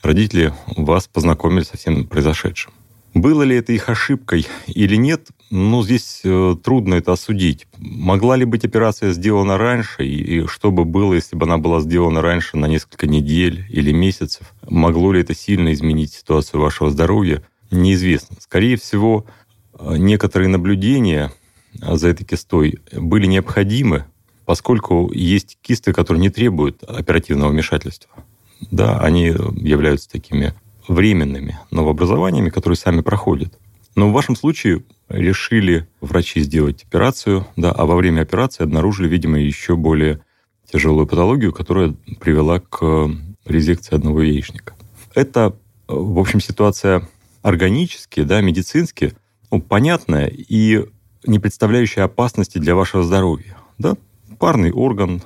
родители 0.00 0.54
вас 0.76 1.08
познакомили 1.08 1.64
со 1.64 1.76
всем 1.76 2.06
произошедшим. 2.06 2.72
Было 3.14 3.42
ли 3.42 3.56
это 3.56 3.72
их 3.72 3.88
ошибкой 3.88 4.46
или 4.66 4.96
нет, 4.96 5.28
ну, 5.50 5.82
здесь 5.82 6.20
э, 6.24 6.56
трудно 6.62 6.94
это 6.94 7.12
осудить. 7.12 7.66
Могла 7.78 8.36
ли 8.36 8.44
быть 8.44 8.64
операция 8.64 9.12
сделана 9.12 9.56
раньше, 9.56 10.04
и, 10.04 10.40
и 10.40 10.46
что 10.46 10.70
бы 10.70 10.84
было, 10.84 11.14
если 11.14 11.34
бы 11.34 11.46
она 11.46 11.56
была 11.56 11.80
сделана 11.80 12.20
раньше 12.20 12.58
на 12.58 12.66
несколько 12.66 13.06
недель 13.06 13.64
или 13.70 13.92
месяцев? 13.92 14.52
Могло 14.68 15.12
ли 15.12 15.22
это 15.22 15.34
сильно 15.34 15.72
изменить 15.72 16.12
ситуацию 16.12 16.60
вашего 16.60 16.90
здоровья? 16.90 17.42
Неизвестно. 17.70 18.36
Скорее 18.40 18.76
всего, 18.76 19.24
э, 19.78 19.96
некоторые 19.96 20.48
наблюдения 20.48 21.32
за 21.80 22.08
этой 22.08 22.24
кистой 22.24 22.80
были 22.92 23.26
необходимы, 23.26 24.04
поскольку 24.44 25.10
есть 25.12 25.58
кисты, 25.62 25.92
которые 25.92 26.20
не 26.20 26.30
требуют 26.30 26.82
оперативного 26.82 27.50
вмешательства. 27.50 28.10
да, 28.70 28.98
они 28.98 29.26
являются 29.26 30.10
такими 30.10 30.54
временными 30.88 31.58
новообразованиями, 31.70 32.50
которые 32.50 32.76
сами 32.76 33.02
проходят. 33.02 33.58
Но 33.94 34.08
в 34.08 34.12
вашем 34.12 34.36
случае 34.36 34.84
решили 35.08 35.88
врачи 36.00 36.40
сделать 36.40 36.84
операцию, 36.84 37.46
да, 37.56 37.72
а 37.72 37.86
во 37.86 37.96
время 37.96 38.22
операции 38.22 38.64
обнаружили, 38.64 39.08
видимо, 39.08 39.38
еще 39.38 39.76
более 39.76 40.20
тяжелую 40.70 41.06
патологию, 41.06 41.52
которая 41.52 41.94
привела 42.20 42.60
к 42.60 43.10
резекции 43.44 43.94
одного 43.94 44.22
яичника. 44.22 44.74
Это, 45.14 45.56
в 45.86 46.18
общем, 46.18 46.40
ситуация 46.40 47.08
органически, 47.42 48.22
да, 48.22 48.40
медицински, 48.40 49.14
ну, 49.50 49.60
понятная 49.60 50.26
и 50.28 50.84
не 51.26 51.38
представляющая 51.38 52.04
опасности 52.04 52.58
для 52.58 52.74
вашего 52.74 53.02
здоровья. 53.02 53.56
Да? 53.78 53.96
Парный 54.38 54.70
орган, 54.70 55.22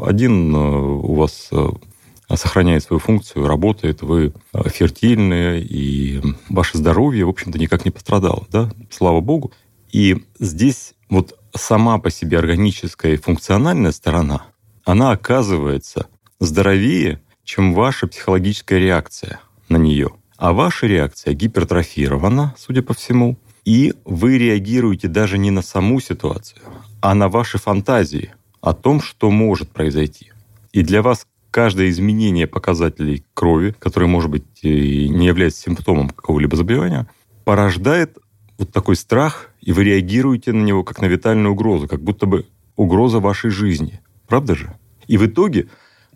один 0.00 0.54
э, 0.54 0.58
у 0.58 1.14
вас 1.14 1.48
э, 1.52 1.68
сохраняет 2.36 2.82
свою 2.82 3.00
функцию, 3.00 3.46
работает, 3.46 4.02
вы 4.02 4.32
э, 4.52 4.68
фертильны, 4.68 5.60
и 5.60 6.20
ваше 6.48 6.78
здоровье, 6.78 7.24
в 7.24 7.30
общем-то, 7.30 7.58
никак 7.58 7.84
не 7.84 7.90
пострадало, 7.90 8.46
да, 8.50 8.70
слава 8.90 9.20
богу. 9.20 9.52
И 9.90 10.24
здесь 10.38 10.94
вот 11.08 11.38
сама 11.54 11.98
по 11.98 12.10
себе 12.10 12.38
органическая 12.38 13.14
и 13.14 13.16
функциональная 13.16 13.92
сторона, 13.92 14.42
она 14.84 15.12
оказывается 15.12 16.08
здоровее, 16.40 17.20
чем 17.44 17.72
ваша 17.72 18.06
психологическая 18.06 18.78
реакция 18.78 19.40
на 19.68 19.76
нее. 19.76 20.10
А 20.36 20.52
ваша 20.52 20.86
реакция 20.86 21.34
гипертрофирована, 21.34 22.54
судя 22.58 22.82
по 22.82 22.94
всему, 22.94 23.38
и 23.64 23.92
вы 24.04 24.38
реагируете 24.38 25.08
даже 25.08 25.36
не 25.36 25.50
на 25.50 25.62
саму 25.62 26.00
ситуацию, 26.00 26.60
а 27.00 27.14
на 27.14 27.28
ваши 27.28 27.58
фантазии 27.58 28.32
о 28.60 28.72
том, 28.72 29.00
что 29.00 29.30
может 29.30 29.70
произойти. 29.70 30.32
И 30.72 30.82
для 30.82 31.02
вас 31.02 31.26
каждое 31.50 31.88
изменение 31.90 32.46
показателей 32.46 33.24
крови, 33.34 33.74
которое, 33.78 34.06
может 34.06 34.30
быть, 34.30 34.44
и 34.62 35.08
не 35.08 35.26
является 35.26 35.62
симптомом 35.62 36.10
какого-либо 36.10 36.56
заболевания, 36.56 37.08
порождает 37.44 38.18
вот 38.58 38.72
такой 38.72 38.96
страх, 38.96 39.50
и 39.60 39.72
вы 39.72 39.84
реагируете 39.84 40.52
на 40.52 40.62
него 40.62 40.84
как 40.84 41.00
на 41.00 41.06
витальную 41.06 41.52
угрозу, 41.52 41.88
как 41.88 42.02
будто 42.02 42.26
бы 42.26 42.46
угроза 42.76 43.20
вашей 43.20 43.50
жизни. 43.50 44.00
Правда 44.26 44.54
же? 44.54 44.76
И 45.06 45.16
в 45.16 45.26
итоге 45.26 45.68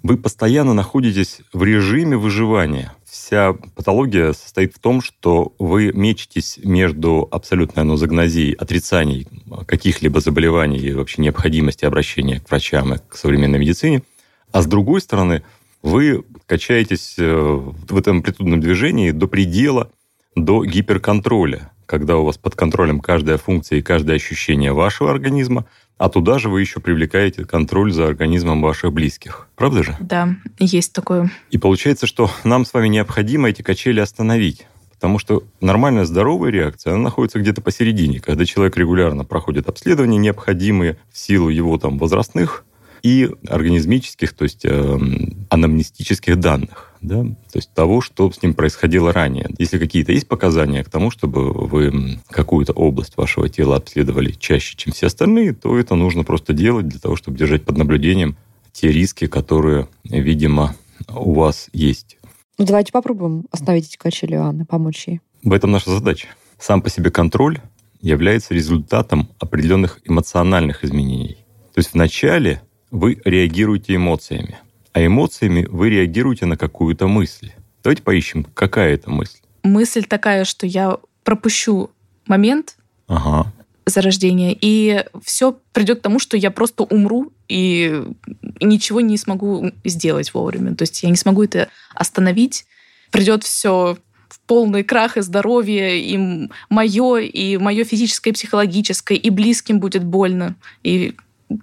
вы 0.03 0.17
постоянно 0.17 0.75
находитесь 0.75 1.41
в 1.53 1.63
режиме 1.63 2.17
выживания. 2.17 2.93
Вся 3.05 3.53
патология 3.53 4.33
состоит 4.33 4.75
в 4.75 4.81
том, 4.81 5.01
что 5.01 5.55
вы 5.59 5.93
мечетесь 5.93 6.59
между 6.65 7.29
абсолютной 7.31 7.83
анозагнозией, 7.83 8.53
отрицанием 8.53 9.29
каких-либо 9.67 10.21
заболеваний 10.21 10.79
и 10.79 10.93
вообще 10.93 11.23
необходимости 11.23 11.85
обращения 11.85 12.41
к 12.41 12.51
врачам 12.51 12.95
и 12.95 12.99
к 12.99 13.17
современной 13.17 13.59
медицине, 13.59 14.03
а 14.53 14.63
с 14.63 14.67
другой 14.67 15.01
стороны, 15.01 15.43
вы 15.83 16.25
качаетесь 16.47 17.17
э, 17.19 17.25
в 17.35 17.97
этом 17.97 18.19
амплитудном 18.19 18.61
движении 18.61 19.11
до 19.11 19.27
предела, 19.27 19.91
до 20.37 20.65
гиперконтроля, 20.65 21.73
когда 21.87 22.17
у 22.17 22.25
вас 22.25 22.39
под 22.39 22.55
контролем 22.55 23.01
каждая 23.01 23.39
функция 23.39 23.79
и 23.79 23.83
каждое 23.83 24.17
ощущение 24.17 24.73
вашего 24.73 25.11
организма– 25.11 25.67
а 26.03 26.09
туда 26.09 26.41
же 26.41 26.49
вы 26.49 26.61
еще 26.61 26.81
привлекаете 26.81 27.45
контроль 27.45 27.93
за 27.93 28.09
организмом 28.09 28.61
ваших 28.61 28.93
близких. 28.93 29.47
Правда 29.55 29.85
же? 29.85 29.97
Да, 30.01 30.35
есть 30.59 30.93
такое. 30.93 31.31
И 31.53 31.59
получается, 31.59 32.09
что 32.09 32.29
нам 32.43 32.65
с 32.65 32.75
вами 32.75 32.89
необходимо 32.89 33.49
эти 33.49 33.63
качели 33.63 34.01
остановить. 34.01 34.67
Потому 34.95 35.21
что 35.21 35.45
нормальная 35.61 36.05
здоровая 36.05 36.51
реакция, 36.51 36.95
она 36.95 37.05
находится 37.05 37.39
где-то 37.39 37.61
посередине, 37.61 38.19
когда 38.19 38.45
человек 38.45 38.77
регулярно 38.77 39.25
проходит 39.25 39.69
обследования, 39.69 40.19
необходимые 40.19 40.99
в 41.13 41.19
силу 41.19 41.51
его 41.51 41.79
там 41.79 41.99
возрастных 41.99 42.65
и 43.03 43.31
организмических, 43.49 44.33
то 44.33 44.45
есть 44.45 44.65
э, 44.65 44.99
анамнестических 45.51 46.39
данных 46.39 46.93
да, 47.03 47.25
то 47.25 47.57
есть 47.57 47.73
того, 47.75 48.01
что 48.01 48.31
с 48.31 48.43
ним 48.43 48.55
происходило 48.55 49.13
ранее. 49.13 49.51
Если 49.59 49.79
какие-то 49.79 50.13
есть 50.13 50.29
показания 50.29 50.85
к 50.85 50.91
тому, 50.91 51.11
чтобы 51.11 51.53
вы 51.53 52.21
какую-то 52.29 52.73
область 52.73 53.17
вашего 53.17 53.49
тела 53.49 53.77
обследовали 53.77 54.31
чаще, 54.31 54.77
чем 54.77 54.93
все 54.93 55.09
остальные, 55.09 55.53
то 55.53 55.77
это 55.77 55.97
нужно 55.97 56.23
просто 56.23 56.53
делать 56.53 56.87
для 56.87 57.01
того, 57.01 57.17
чтобы 57.17 57.37
держать 57.37 57.65
под 57.65 57.77
наблюдением 57.77 58.37
те 58.73 58.91
риски, 58.91 59.27
которые, 59.27 59.89
видимо, 60.05 60.77
у 61.09 61.35
вас 61.35 61.69
есть. 61.73 62.19
Ну, 62.57 62.65
давайте 62.65 62.93
попробуем 62.93 63.47
остановить 63.51 63.89
эти 63.89 63.97
качели 63.97 64.35
Анны, 64.35 64.65
помочь 64.65 65.09
ей. 65.09 65.21
В 65.43 65.53
этом 65.53 65.73
наша 65.73 65.91
задача. 65.91 66.29
Сам 66.59 66.81
по 66.81 66.89
себе 66.89 67.11
контроль 67.11 67.61
является 68.01 68.55
результатом 68.55 69.29
определенных 69.41 70.01
эмоциональных 70.05 70.85
изменений. 70.85 71.39
То 71.75 71.81
есть 71.81 71.95
вначале 71.95 72.63
вы 72.93 73.21
реагируете 73.25 73.97
эмоциями– 73.97 74.59
а 74.93 75.05
эмоциями 75.05 75.67
вы 75.71 75.91
реагируете 75.91 76.47
на 76.47 76.57
какую-то 76.57 77.07
мысль. 77.07 77.51
Давайте 77.83 78.03
поищем, 78.03 78.45
какая 78.55 78.95
это 78.95 79.11
мысль. 79.11 79.39
Мысль 79.63 80.05
такая, 80.05 80.45
что 80.45 80.67
я 80.67 80.99
пропущу 81.25 81.91
момент 82.27 82.77
ага. 83.07 83.53
зарождения, 83.87 84.57
и 84.61 85.05
все 85.25 85.59
придет 85.73 86.01
к 86.01 86.03
тому, 86.03 86.19
что 86.19 86.37
я 86.37 86.51
просто 86.51 86.83
умру 86.85 87.33
и 87.49 88.05
ничего 88.61 89.01
не 89.01 89.17
смогу 89.17 89.73
сделать 89.85 90.35
вовремя. 90.35 90.75
То 90.75 90.83
есть 90.83 91.03
я 91.03 91.11
не 91.11 91.17
смогу 91.17 91.45
это 91.45 91.69
остановить. 91.95 92.67
Придет 93.11 93.45
все 93.45 93.97
в 94.29 94.41
полный 94.41 94.85
крах 94.85 95.17
и 95.17 95.23
здоровье, 95.23 96.01
и 96.01 96.49
мое, 96.69 97.19
и 97.19 97.57
мое 97.57 97.85
физическое, 97.85 98.31
и 98.31 98.35
психологическое, 98.35 99.17
и 99.17 99.31
близким 99.31 99.81
будет 99.81 100.05
больно. 100.05 100.57
И 100.83 101.15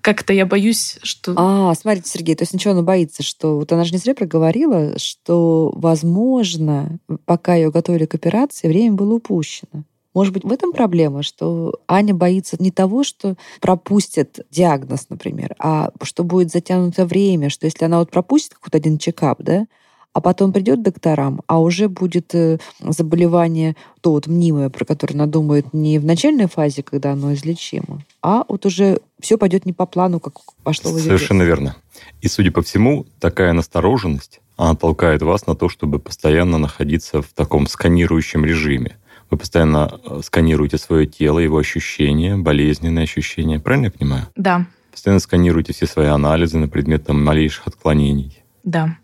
как-то 0.02 0.34
я 0.34 0.46
боюсь, 0.46 1.00
что... 1.04 1.34
А, 1.38 1.74
смотрите, 1.76 2.10
Сергей, 2.10 2.36
то 2.36 2.44
есть 2.44 2.54
ничего 2.54 2.74
она 2.74 2.84
боится, 2.84 3.24
что... 3.24 3.58
Вот 3.58 3.72
она 3.72 3.84
же 3.84 3.92
не 3.92 3.98
зря 3.98 4.16
проговорила, 4.16 4.98
что, 4.98 5.72
возможно, 5.76 7.00
пока 7.26 7.56
ее 7.56 7.72
готовили 7.72 8.06
к 8.06 8.16
операции, 8.16 8.68
время 8.68 8.96
было 8.96 9.16
упущено. 9.16 9.84
Может 10.14 10.34
быть, 10.34 10.44
в 10.44 10.52
этом 10.52 10.74
проблема, 10.74 11.22
что 11.24 11.76
Аня 11.88 12.14
боится 12.14 12.58
не 12.60 12.72
того, 12.72 13.04
что 13.04 13.36
пропустят 13.62 14.40
диагноз, 14.50 15.08
например, 15.10 15.56
а 15.60 15.92
что 16.02 16.24
будет 16.24 16.52
затянуто 16.52 17.06
время, 17.06 17.50
что 17.50 17.66
если 17.68 17.86
она 17.86 18.00
вот 18.00 18.10
пропустит 18.10 18.56
какой-то 18.56 18.78
один 18.78 18.98
чекап, 18.98 19.42
да, 19.42 19.68
а 20.12 20.22
потом 20.22 20.52
придет 20.52 20.80
к 20.80 20.84
докторам, 20.84 21.42
а 21.48 21.62
уже 21.62 21.88
будет 21.88 22.34
э, 22.34 22.58
заболевание, 22.82 23.76
то 24.02 24.12
вот 24.12 24.26
мнимое, 24.26 24.70
про 24.70 24.84
которое 24.84 25.14
она 25.14 25.28
думает 25.28 25.74
не 25.74 26.00
в 26.00 26.06
начальной 26.06 26.48
фазе, 26.48 26.82
когда 26.82 27.12
оно 27.12 27.34
излечимо, 27.34 28.02
а 28.24 28.44
вот 28.50 28.66
уже 28.66 29.02
все 29.20 29.38
пойдет 29.38 29.66
не 29.66 29.74
по 29.74 29.86
плану, 29.86 30.20
как 30.20 30.34
пошло 30.64 30.92
в 30.92 31.00
Совершенно 31.00 31.44
верно. 31.44 31.76
И, 32.22 32.28
судя 32.28 32.52
по 32.52 32.62
всему, 32.62 33.06
такая 33.20 33.54
настороженность, 33.54 34.42
она 34.58 34.76
толкает 34.76 35.22
вас 35.22 35.48
на 35.48 35.56
то, 35.56 35.70
чтобы 35.70 36.00
постоянно 36.00 36.58
находиться 36.58 37.22
в 37.22 37.28
таком 37.28 37.68
сканирующем 37.68 38.46
режиме. 38.46 38.98
Вы 39.30 39.38
постоянно 39.38 40.00
э, 40.04 40.22
сканируете 40.24 40.78
свое 40.78 41.06
тело, 41.06 41.40
его 41.40 41.58
ощущения, 41.58 42.36
болезненные 42.36 43.04
ощущения. 43.04 43.60
Правильно 43.60 43.86
я 43.86 43.92
понимаю? 43.92 44.28
Да. 44.36 44.66
Постоянно 44.92 45.20
сканируете 45.20 45.74
все 45.74 45.86
свои 45.86 46.08
анализы 46.08 46.58
на 46.58 46.68
предмет 46.68 47.06
там, 47.06 47.24
малейших 47.24 47.68
отклонений. 47.68 48.44
Да. 48.64 48.98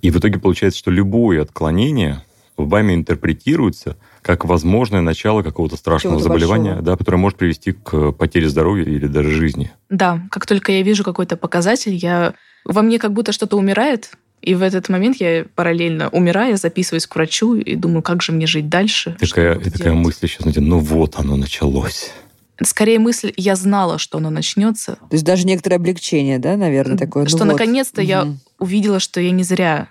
И 0.00 0.10
в 0.10 0.18
итоге 0.18 0.38
получается, 0.38 0.78
что 0.78 0.90
любое 0.90 1.42
отклонение 1.42 2.24
вами 2.64 2.94
интерпретируется 2.94 3.96
как 4.22 4.44
возможное 4.44 5.00
начало 5.00 5.42
какого-то 5.42 5.76
страшного 5.76 6.16
Чего-то 6.16 6.24
заболевания, 6.24 6.70
большого. 6.70 6.84
да, 6.84 6.96
которое 6.96 7.16
может 7.18 7.38
привести 7.38 7.72
к 7.72 8.12
потере 8.12 8.48
здоровья 8.48 8.84
или 8.84 9.06
даже 9.06 9.30
жизни. 9.30 9.70
Да, 9.88 10.20
как 10.30 10.46
только 10.46 10.72
я 10.72 10.82
вижу 10.82 11.04
какой-то 11.04 11.36
показатель, 11.36 11.94
я 11.94 12.34
во 12.64 12.82
мне 12.82 12.98
как 12.98 13.12
будто 13.12 13.32
что-то 13.32 13.56
умирает, 13.56 14.10
и 14.42 14.54
в 14.54 14.62
этот 14.62 14.88
момент 14.88 15.16
я 15.20 15.46
параллельно 15.54 16.08
умирая 16.10 16.56
записываюсь 16.56 17.06
к 17.06 17.14
врачу 17.14 17.54
и 17.54 17.74
думаю, 17.74 18.02
как 18.02 18.22
же 18.22 18.32
мне 18.32 18.46
жить 18.46 18.68
дальше. 18.68 19.16
Такая, 19.18 19.58
такая 19.58 19.94
мысль 19.94 20.28
сейчас, 20.28 20.42
знаете, 20.42 20.60
ну 20.60 20.78
вот 20.78 21.14
оно 21.16 21.36
началось. 21.36 22.12
Скорее 22.62 22.98
мысль, 22.98 23.32
я 23.36 23.54
знала, 23.54 23.98
что 23.98 24.18
оно 24.18 24.30
начнется. 24.30 24.96
То 24.96 25.12
есть 25.12 25.24
даже 25.24 25.46
некоторое 25.46 25.76
облегчение, 25.76 26.38
да, 26.38 26.56
наверное, 26.56 26.98
такое. 26.98 27.24
Ну 27.24 27.28
что 27.28 27.38
вот. 27.38 27.52
наконец-то 27.52 28.00
угу. 28.00 28.08
я 28.08 28.26
увидела, 28.58 28.98
что 29.00 29.20
я 29.20 29.30
не 29.30 29.44
зря 29.44 29.88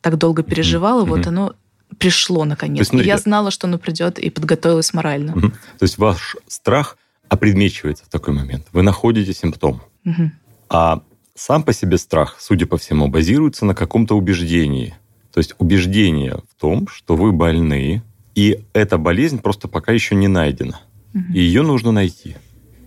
так 0.00 0.18
долго 0.18 0.42
переживала, 0.42 1.02
угу. 1.02 1.10
вот 1.10 1.26
оно 1.26 1.54
пришло 1.98 2.44
наконец. 2.44 2.92
Есть, 2.92 3.06
я 3.06 3.18
знала, 3.18 3.50
что 3.50 3.66
оно 3.66 3.78
придет, 3.78 4.18
и 4.18 4.30
подготовилась 4.30 4.92
морально. 4.92 5.32
Угу. 5.36 5.48
То 5.50 5.82
есть 5.82 5.98
ваш 5.98 6.36
страх 6.46 6.98
опредмечивается 7.28 8.04
в 8.04 8.08
такой 8.08 8.34
момент. 8.34 8.66
Вы 8.72 8.82
находите 8.82 9.32
симптом. 9.32 9.82
Угу. 10.04 10.30
А 10.70 11.02
сам 11.34 11.62
по 11.62 11.72
себе 11.72 11.98
страх, 11.98 12.36
судя 12.40 12.66
по 12.66 12.76
всему, 12.76 13.08
базируется 13.08 13.64
на 13.64 13.74
каком-то 13.74 14.16
убеждении. 14.16 14.94
То 15.32 15.38
есть 15.38 15.54
убеждение 15.58 16.42
в 16.50 16.60
том, 16.60 16.88
что 16.88 17.16
вы 17.16 17.32
больны, 17.32 18.02
и 18.34 18.64
эта 18.72 18.98
болезнь 18.98 19.38
просто 19.40 19.68
пока 19.68 19.92
еще 19.92 20.14
не 20.14 20.28
найдена. 20.28 20.80
Угу. 21.14 21.32
И 21.34 21.40
ее 21.40 21.62
нужно 21.62 21.92
найти. 21.92 22.36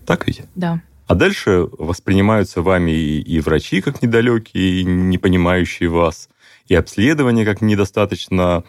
Так 0.05 0.27
ведь? 0.27 0.41
Да. 0.55 0.81
А 1.07 1.15
дальше 1.15 1.67
воспринимаются 1.77 2.61
вами 2.61 2.91
и, 2.91 3.21
и 3.21 3.39
врачи 3.41 3.81
как 3.81 4.01
недалекие, 4.01 4.81
и 4.81 4.83
не 4.83 5.17
понимающие 5.17 5.89
вас, 5.89 6.29
и 6.67 6.75
обследование 6.75 7.45
как 7.45 7.61
недостаточно 7.61 8.63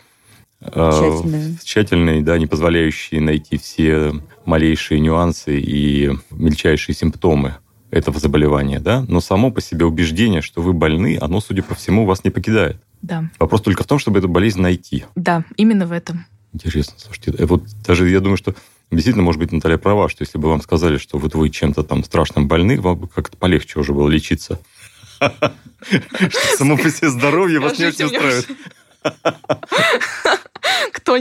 тщательные. 0.64 1.57
тщательные, 1.62 2.23
да, 2.23 2.38
не 2.38 2.47
позволяющие 2.47 3.21
найти 3.21 3.59
все 3.59 4.12
малейшие 4.45 5.00
нюансы 5.00 5.59
и 5.59 6.11
мельчайшие 6.31 6.95
симптомы 6.95 7.57
этого 7.90 8.19
заболевания, 8.19 8.81
да, 8.81 9.04
но 9.09 9.21
само 9.21 9.50
по 9.50 9.61
себе 9.61 9.85
убеждение, 9.85 10.40
что 10.40 10.62
вы 10.62 10.73
больны, 10.73 11.19
оно, 11.21 11.40
судя 11.40 11.62
по 11.62 11.75
всему, 11.75 12.07
вас 12.07 12.25
не 12.25 12.31
покидает. 12.31 12.78
Да. 13.02 13.28
Вопрос 13.38 13.62
только 13.62 13.83
в 13.83 13.87
том, 13.87 13.99
чтобы 13.99 14.19
эту 14.19 14.28
болезнь 14.28 14.61
найти. 14.61 15.04
Да, 15.14 15.45
именно 15.57 15.87
в 15.87 15.92
этом. 15.92 16.25
Интересно, 16.52 16.95
слушайте, 16.97 17.35
э, 17.37 17.47
вот 17.47 17.64
даже 17.87 18.09
я 18.09 18.21
думаю, 18.21 18.37
что 18.37 18.54
действительно, 18.90 19.25
может 19.25 19.40
быть, 19.40 19.52
Наталья 19.52 19.78
права, 19.78 20.09
что 20.09 20.23
если 20.23 20.38
бы 20.38 20.49
вам 20.49 20.62
сказали, 20.62 20.99
что 20.99 21.19
вот 21.19 21.35
вы 21.35 21.50
чем-то 21.50 21.83
там 21.83 22.04
страшным 22.04 22.49
больны, 22.49 22.81
вам 22.81 22.99
бы 22.99 23.09
как-то 23.09 23.37
полегче 23.37 23.78
уже 23.81 23.92
было 23.92 24.09
лечиться. 24.09 24.59
Что 25.21 26.57
само 26.57 26.76
по 26.76 26.90
себе 26.90 27.09
здоровье 27.11 27.61
вас 27.61 27.78
не 27.78 27.87
очень 27.87 28.07
устраивает. 28.07 28.49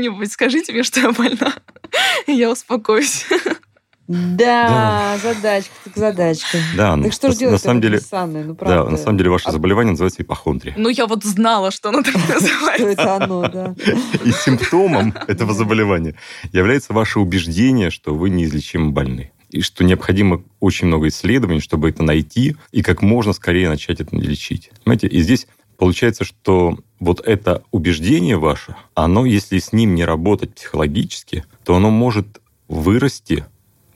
Кто-нибудь 0.01 0.31
скажите 0.31 0.73
мне, 0.73 0.81
что 0.81 0.99
я 0.99 1.11
больна, 1.11 1.53
и 2.25 2.31
я 2.33 2.49
успокоюсь. 2.49 3.27
Да, 4.07 4.67
да. 4.67 5.17
задачка, 5.21 5.71
так 5.83 5.95
задачка. 5.95 6.57
Да, 6.75 6.97
так 6.97 7.13
что 7.13 7.27
на, 7.27 7.33
же 7.33 7.39
делать 7.39 7.53
на 7.53 7.59
самом 7.59 7.81
деле, 7.81 7.99
с 7.99 8.11
Анной? 8.11 8.43
Ну, 8.43 8.55
правда. 8.55 8.83
Да, 8.83 8.89
на 8.89 8.97
самом 8.97 9.19
деле 9.19 9.29
ваше 9.29 9.47
а... 9.47 9.51
заболевание 9.51 9.91
называется 9.91 10.23
ипохондрия. 10.23 10.73
Ну, 10.75 10.89
я 10.89 11.05
вот 11.05 11.23
знала, 11.23 11.69
что 11.69 11.89
оно 11.89 12.01
так 12.01 12.15
называется. 12.15 12.77
Что 12.77 12.87
это 12.87 13.15
оно, 13.15 13.47
да. 13.47 13.75
И 14.25 14.31
симптомом 14.31 15.13
этого 15.27 15.53
заболевания 15.53 16.15
является 16.51 16.93
ваше 16.93 17.19
убеждение, 17.19 17.91
что 17.91 18.15
вы 18.15 18.31
неизлечимо 18.31 18.89
больны 18.89 19.31
и 19.51 19.61
что 19.61 19.83
необходимо 19.83 20.43
очень 20.59 20.87
много 20.87 21.09
исследований, 21.09 21.59
чтобы 21.59 21.89
это 21.89 22.03
найти 22.03 22.55
и 22.71 22.81
как 22.81 23.01
можно 23.01 23.33
скорее 23.33 23.69
начать 23.69 23.99
это 23.99 24.15
лечить. 24.15 24.71
Понимаете, 24.83 25.07
и 25.07 25.21
здесь 25.21 25.45
получается, 25.81 26.23
что 26.25 26.77
вот 26.99 27.21
это 27.25 27.63
убеждение 27.71 28.37
ваше, 28.37 28.75
оно, 28.93 29.25
если 29.25 29.57
с 29.57 29.73
ним 29.73 29.95
не 29.95 30.05
работать 30.05 30.53
психологически, 30.53 31.43
то 31.63 31.75
оно 31.75 31.89
может 31.89 32.39
вырасти 32.67 33.47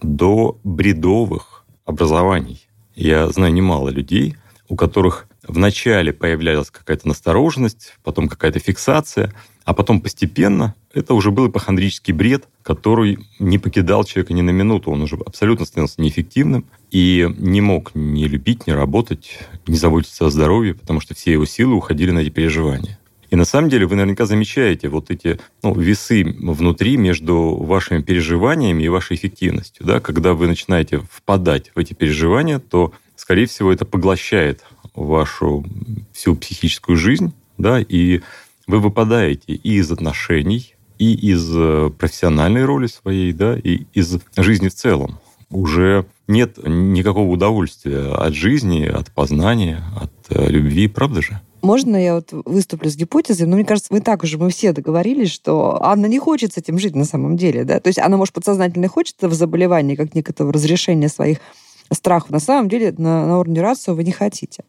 до 0.01 0.57
бредовых 0.63 1.63
образований. 1.85 2.67
Я 2.95 3.29
знаю 3.29 3.53
немало 3.53 3.89
людей, 3.89 4.35
у 4.67 4.75
которых 4.75 5.27
вначале 5.47 6.11
появлялась 6.11 6.71
какая-то 6.71 7.07
настороженность, 7.07 7.93
потом 8.03 8.29
какая-то 8.29 8.57
фиксация, 8.57 9.31
а 9.63 9.75
потом 9.75 10.01
постепенно 10.01 10.73
это 10.95 11.13
уже 11.13 11.29
был 11.29 11.47
ипохондрический 11.47 12.13
бред, 12.13 12.47
который 12.63 13.19
не 13.37 13.59
покидал 13.59 14.05
человека 14.05 14.33
ни 14.33 14.41
на 14.41 14.51
минуту. 14.51 14.91
Он 14.91 15.01
уже 15.01 15.17
абсолютно 15.17 15.65
становился 15.65 16.01
неэффективным 16.01 16.65
и 16.89 17.29
не 17.37 17.61
мог 17.61 17.91
ни 17.93 18.23
любить, 18.23 18.65
ни 18.65 18.71
работать, 18.71 19.37
ни 19.67 19.75
заботиться 19.75 20.25
о 20.25 20.29
здоровье, 20.29 20.73
потому 20.73 21.01
что 21.01 21.13
все 21.13 21.33
его 21.33 21.45
силы 21.45 21.75
уходили 21.75 22.11
на 22.11 22.19
эти 22.19 22.29
переживания. 22.29 22.97
И 23.29 23.35
на 23.35 23.43
самом 23.43 23.69
деле 23.69 23.85
вы 23.85 23.97
наверняка 23.97 24.25
замечаете 24.25 24.87
вот 24.87 25.11
эти 25.11 25.39
ну, 25.61 25.73
весы 25.77 26.23
внутри 26.23 26.95
между 26.95 27.55
вашими 27.55 28.01
переживаниями 28.01 28.83
и 28.83 28.89
вашей 28.89 29.17
эффективностью. 29.17 29.85
Да? 29.85 29.99
Когда 29.99 30.33
вы 30.33 30.47
начинаете 30.47 31.01
впадать 31.11 31.71
в 31.75 31.79
эти 31.79 31.93
переживания, 31.93 32.59
то, 32.59 32.93
скорее 33.17 33.47
всего, 33.47 33.73
это 33.73 33.83
поглощает 33.83 34.63
вашу 34.93 35.65
всю 36.13 36.35
психическую 36.35 36.95
жизнь, 36.95 37.33
да, 37.57 37.81
и 37.81 38.21
вы 38.67 38.79
выпадаете 38.79 39.53
и 39.53 39.77
из 39.77 39.91
отношений, 39.91 40.74
и 40.97 41.13
из 41.13 41.49
э, 41.55 41.89
профессиональной 41.97 42.65
роли 42.65 42.87
своей, 42.87 43.33
да, 43.33 43.57
и 43.57 43.85
из 43.93 44.17
жизни 44.37 44.69
в 44.69 44.75
целом. 44.75 45.19
Уже 45.49 46.05
нет 46.27 46.57
никакого 46.65 47.29
удовольствия 47.29 48.13
от 48.13 48.33
жизни, 48.33 48.85
от 48.85 49.11
познания, 49.11 49.83
от 49.99 50.11
э, 50.29 50.49
любви, 50.49 50.87
правда 50.87 51.21
же? 51.21 51.39
Можно 51.61 51.95
я 51.95 52.15
вот 52.15 52.29
выступлю 52.31 52.89
с 52.89 52.95
гипотезой? 52.95 53.47
Но 53.47 53.51
ну, 53.51 53.55
мне 53.57 53.65
кажется, 53.65 53.91
мы 53.91 53.99
так 53.99 54.23
уже, 54.23 54.37
мы 54.37 54.49
все 54.49 54.71
договорились, 54.71 55.31
что 55.31 55.83
Анна 55.83 56.05
не 56.05 56.19
хочет 56.19 56.53
с 56.53 56.57
этим 56.57 56.77
жить 56.77 56.95
на 56.95 57.05
самом 57.05 57.37
деле, 57.37 57.63
да? 57.63 57.79
То 57.79 57.87
есть 57.87 57.99
она, 57.99 58.17
может, 58.17 58.33
подсознательно 58.33 58.87
хочет 58.87 59.17
этого 59.17 59.33
заболевания, 59.33 59.95
как 59.95 60.13
некоторого 60.13 60.53
разрешения 60.53 61.09
своих 61.09 61.39
страхов. 61.91 62.29
На 62.29 62.39
самом 62.39 62.69
деле 62.69 62.93
на, 62.97 63.25
на 63.25 63.39
уровне 63.39 63.61
рацио 63.61 63.95
вы 63.95 64.03
не 64.03 64.11
хотите. 64.11 64.63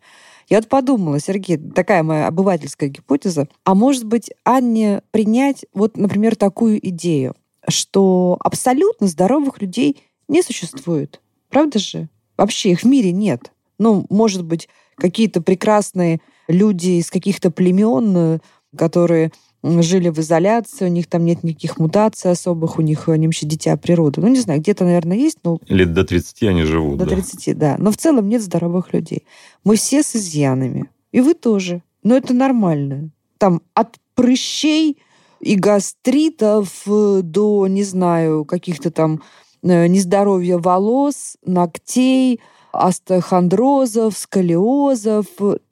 Я 0.49 0.59
вот 0.59 0.69
подумала, 0.69 1.19
Сергей, 1.19 1.57
такая 1.57 2.03
моя 2.03 2.29
обывательская 2.29 2.89
гипотеза, 2.89 3.49
а 3.65 3.75
может 3.75 4.05
быть, 4.05 4.31
Анне 4.45 5.03
принять 5.11 5.65
вот, 5.75 5.97
например, 5.97 6.37
такую 6.37 6.87
идею, 6.89 7.35
что 7.69 8.37
абсолютно 8.41 9.09
здоровых 9.09 9.61
людей 9.61 10.03
не 10.29 10.43
существует. 10.43 11.21
Правда 11.51 11.79
же? 11.79 12.09
Вообще 12.37 12.73
их 12.73 12.83
в 12.83 12.85
мире 12.85 13.13
нет. 13.13 13.53
Ну, 13.79 14.07
может 14.09 14.45
быть, 14.45 14.69
какие-то 14.97 15.43
прекрасные 15.43 16.21
люди 16.49 17.01
из 17.01 17.11
каких-то 17.11 17.51
племен, 17.51 18.17
э, 18.17 18.39
которые 18.77 19.33
жили 19.63 20.09
в 20.09 20.19
изоляции, 20.19 20.87
у 20.87 20.89
них 20.89 21.07
там 21.07 21.25
нет 21.25 21.43
никаких 21.43 21.79
мутаций 21.79 22.31
особых, 22.31 22.79
у 22.79 22.83
них 22.83 23.09
они 23.09 23.27
вообще 23.27 23.47
дитя 23.47 23.77
природы. 23.77 24.21
Ну, 24.21 24.29
не 24.29 24.41
знаю, 24.41 24.61
где-то, 24.61 24.85
наверное, 24.85 25.17
есть, 25.17 25.39
но... 25.45 25.59
Лет 25.69 25.93
до 25.93 26.05
30 26.05 26.43
они 26.45 26.63
живут, 26.63 26.99
До 26.99 27.07
30, 27.07 27.57
да. 27.59 27.77
Но 27.79 27.91
в 27.91 27.97
целом 27.97 28.29
нет 28.29 28.43
здоровых 28.43 28.93
людей. 28.93 29.25
Мы 29.65 29.77
все 29.77 30.03
с 30.03 30.15
изъянами. 30.17 30.91
И 31.13 31.21
вы 31.21 31.35
тоже. 31.35 31.83
Но 32.03 32.17
это 32.17 32.35
нормально. 32.35 33.11
Там 33.39 33.63
от 33.75 33.97
прыщей 34.15 34.99
и 35.41 35.57
гастритов 35.57 36.83
э, 36.87 37.21
до, 37.23 37.67
не 37.67 37.85
знаю, 37.85 38.45
каких-то 38.45 38.91
там 38.91 39.23
э, 39.63 39.87
нездоровья 39.87 40.59
волос, 40.59 41.37
ногтей, 41.45 42.41
остеохондрозов, 42.73 44.17
сколиозов, 44.17 45.27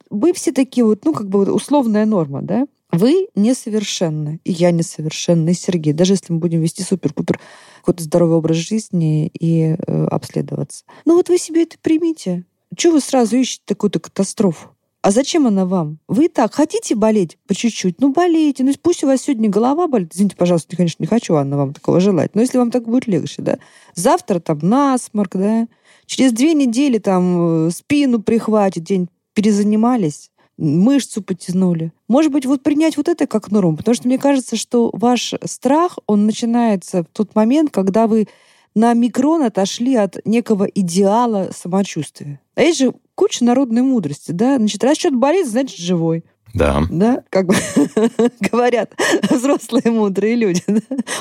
вы 0.09 0.33
все 0.33 0.51
такие 0.51 0.85
вот, 0.85 1.05
ну, 1.05 1.13
как 1.13 1.27
бы 1.27 1.51
условная 1.51 2.05
норма, 2.05 2.41
да? 2.41 2.65
Вы 2.97 3.27
несовершенны, 3.35 4.39
и 4.45 4.51
я 4.53 4.71
несовершенный, 4.71 5.51
и 5.51 5.55
Сергей. 5.55 5.91
Даже 5.91 6.13
если 6.13 6.31
мы 6.31 6.39
будем 6.39 6.61
вести 6.61 6.81
супер-пупер 6.81 7.39
какой-то 7.79 8.03
здоровый 8.03 8.37
образ 8.37 8.55
жизни 8.55 9.27
и 9.27 9.75
э, 9.75 10.05
обследоваться. 10.05 10.85
Ну 11.03 11.15
вот 11.15 11.27
вы 11.27 11.37
себе 11.37 11.63
это 11.63 11.75
примите. 11.81 12.45
Чего 12.75 12.93
вы 12.93 13.01
сразу 13.01 13.35
ищете 13.35 13.63
такую-то 13.65 13.99
катастрофу? 13.99 14.69
А 15.01 15.11
зачем 15.11 15.45
она 15.45 15.65
вам? 15.65 15.99
Вы 16.07 16.25
и 16.25 16.29
так 16.29 16.55
хотите 16.55 16.95
болеть 16.95 17.37
по 17.47 17.53
чуть-чуть? 17.53 17.99
Ну, 17.99 18.11
болейте. 18.11 18.63
Ну, 18.63 18.73
пусть 18.81 19.03
у 19.03 19.07
вас 19.07 19.21
сегодня 19.23 19.49
голова 19.49 19.87
болит. 19.87 20.15
Извините, 20.15 20.35
пожалуйста, 20.37 20.69
я, 20.71 20.77
конечно, 20.77 21.03
не 21.03 21.07
хочу, 21.07 21.35
Анна, 21.35 21.57
вам 21.57 21.73
такого 21.73 21.99
желать. 21.99 22.33
Но 22.33 22.41
если 22.41 22.57
вам 22.57 22.71
так 22.71 22.85
будет 22.85 23.07
легче, 23.07 23.41
да? 23.41 23.59
Завтра 23.93 24.39
там 24.39 24.59
насморк, 24.63 25.35
да? 25.35 25.67
Через 26.05 26.31
две 26.31 26.53
недели 26.53 26.97
там 26.97 27.67
э, 27.67 27.71
спину 27.71 28.21
прихватит, 28.23 28.83
день 28.83 29.09
перезанимались, 29.35 30.31
мышцу 30.57 31.21
потянули. 31.21 31.91
Может 32.07 32.31
быть, 32.31 32.45
вот 32.45 32.63
принять 32.63 32.97
вот 32.97 33.07
это 33.07 33.27
как 33.27 33.51
норму, 33.51 33.77
потому 33.77 33.95
что 33.95 34.07
мне 34.07 34.17
кажется, 34.17 34.55
что 34.55 34.89
ваш 34.93 35.33
страх, 35.43 35.99
он 36.07 36.25
начинается 36.25 37.03
в 37.03 37.07
тот 37.11 37.35
момент, 37.35 37.71
когда 37.71 38.07
вы 38.07 38.27
на 38.75 38.93
микрон 38.93 39.43
отошли 39.43 39.95
от 39.95 40.25
некого 40.25 40.65
идеала 40.65 41.49
самочувствия. 41.55 42.41
А 42.55 42.61
есть 42.61 42.79
же 42.79 42.93
куча 43.15 43.43
народной 43.43 43.81
мудрости, 43.81 44.31
да? 44.31 44.57
Значит, 44.57 44.83
раз 44.83 44.97
что-то 44.97 45.15
болит, 45.15 45.47
значит, 45.47 45.77
живой. 45.77 46.23
Да. 46.55 46.83
Да, 46.89 47.21
как 47.29 47.47
бы 47.47 47.55
говорят 48.51 48.93
взрослые 49.29 49.91
мудрые 49.91 50.35
люди. 50.35 50.63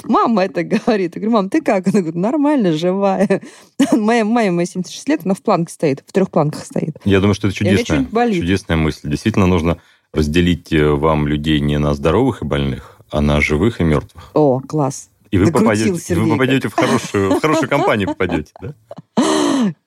Мама 0.05 0.45
это 0.45 0.63
говорит. 0.63 1.17
Я 1.17 1.21
говорю, 1.21 1.31
мам, 1.33 1.51
ты 1.51 1.61
как? 1.61 1.89
Она 1.89 2.01
говорит, 2.01 2.15
нормально, 2.15 2.73
живая. 2.73 3.43
Моя 3.93 4.25
моя 4.25 4.65
76 4.65 5.09
лет, 5.09 5.21
она 5.25 5.35
в 5.35 5.43
планке 5.43 5.73
стоит, 5.73 6.05
в 6.07 6.13
трех 6.13 6.31
планках 6.31 6.65
стоит. 6.65 6.97
Я 7.05 7.21
думаю, 7.21 7.35
что 7.35 7.49
это 7.49 7.57
чудесная, 7.57 8.07
чудесная 8.33 8.77
мысль. 8.77 9.11
Действительно 9.11 9.47
нужно 9.47 9.79
разделить 10.13 10.73
э, 10.73 10.89
вам 10.89 11.27
людей 11.27 11.59
не 11.59 11.79
на 11.79 11.95
здоровых 11.95 12.43
и 12.43 12.45
больных, 12.45 13.01
а 13.11 13.21
на 13.21 13.41
живых 13.41 13.81
и 13.81 13.85
мертвых. 13.85 14.31
О, 14.35 14.61
класс. 14.61 15.11
И 15.33 15.39
вы 15.39 15.51
попадете, 15.51 16.15
вы 16.15 16.31
попадете 16.31 16.69
в 16.69 16.75
хорошую, 16.75 17.31
в 17.31 17.41
хорошую 17.41 17.69
компанию, 17.69 18.07
попадете, 18.07 18.53
да? 18.63 18.75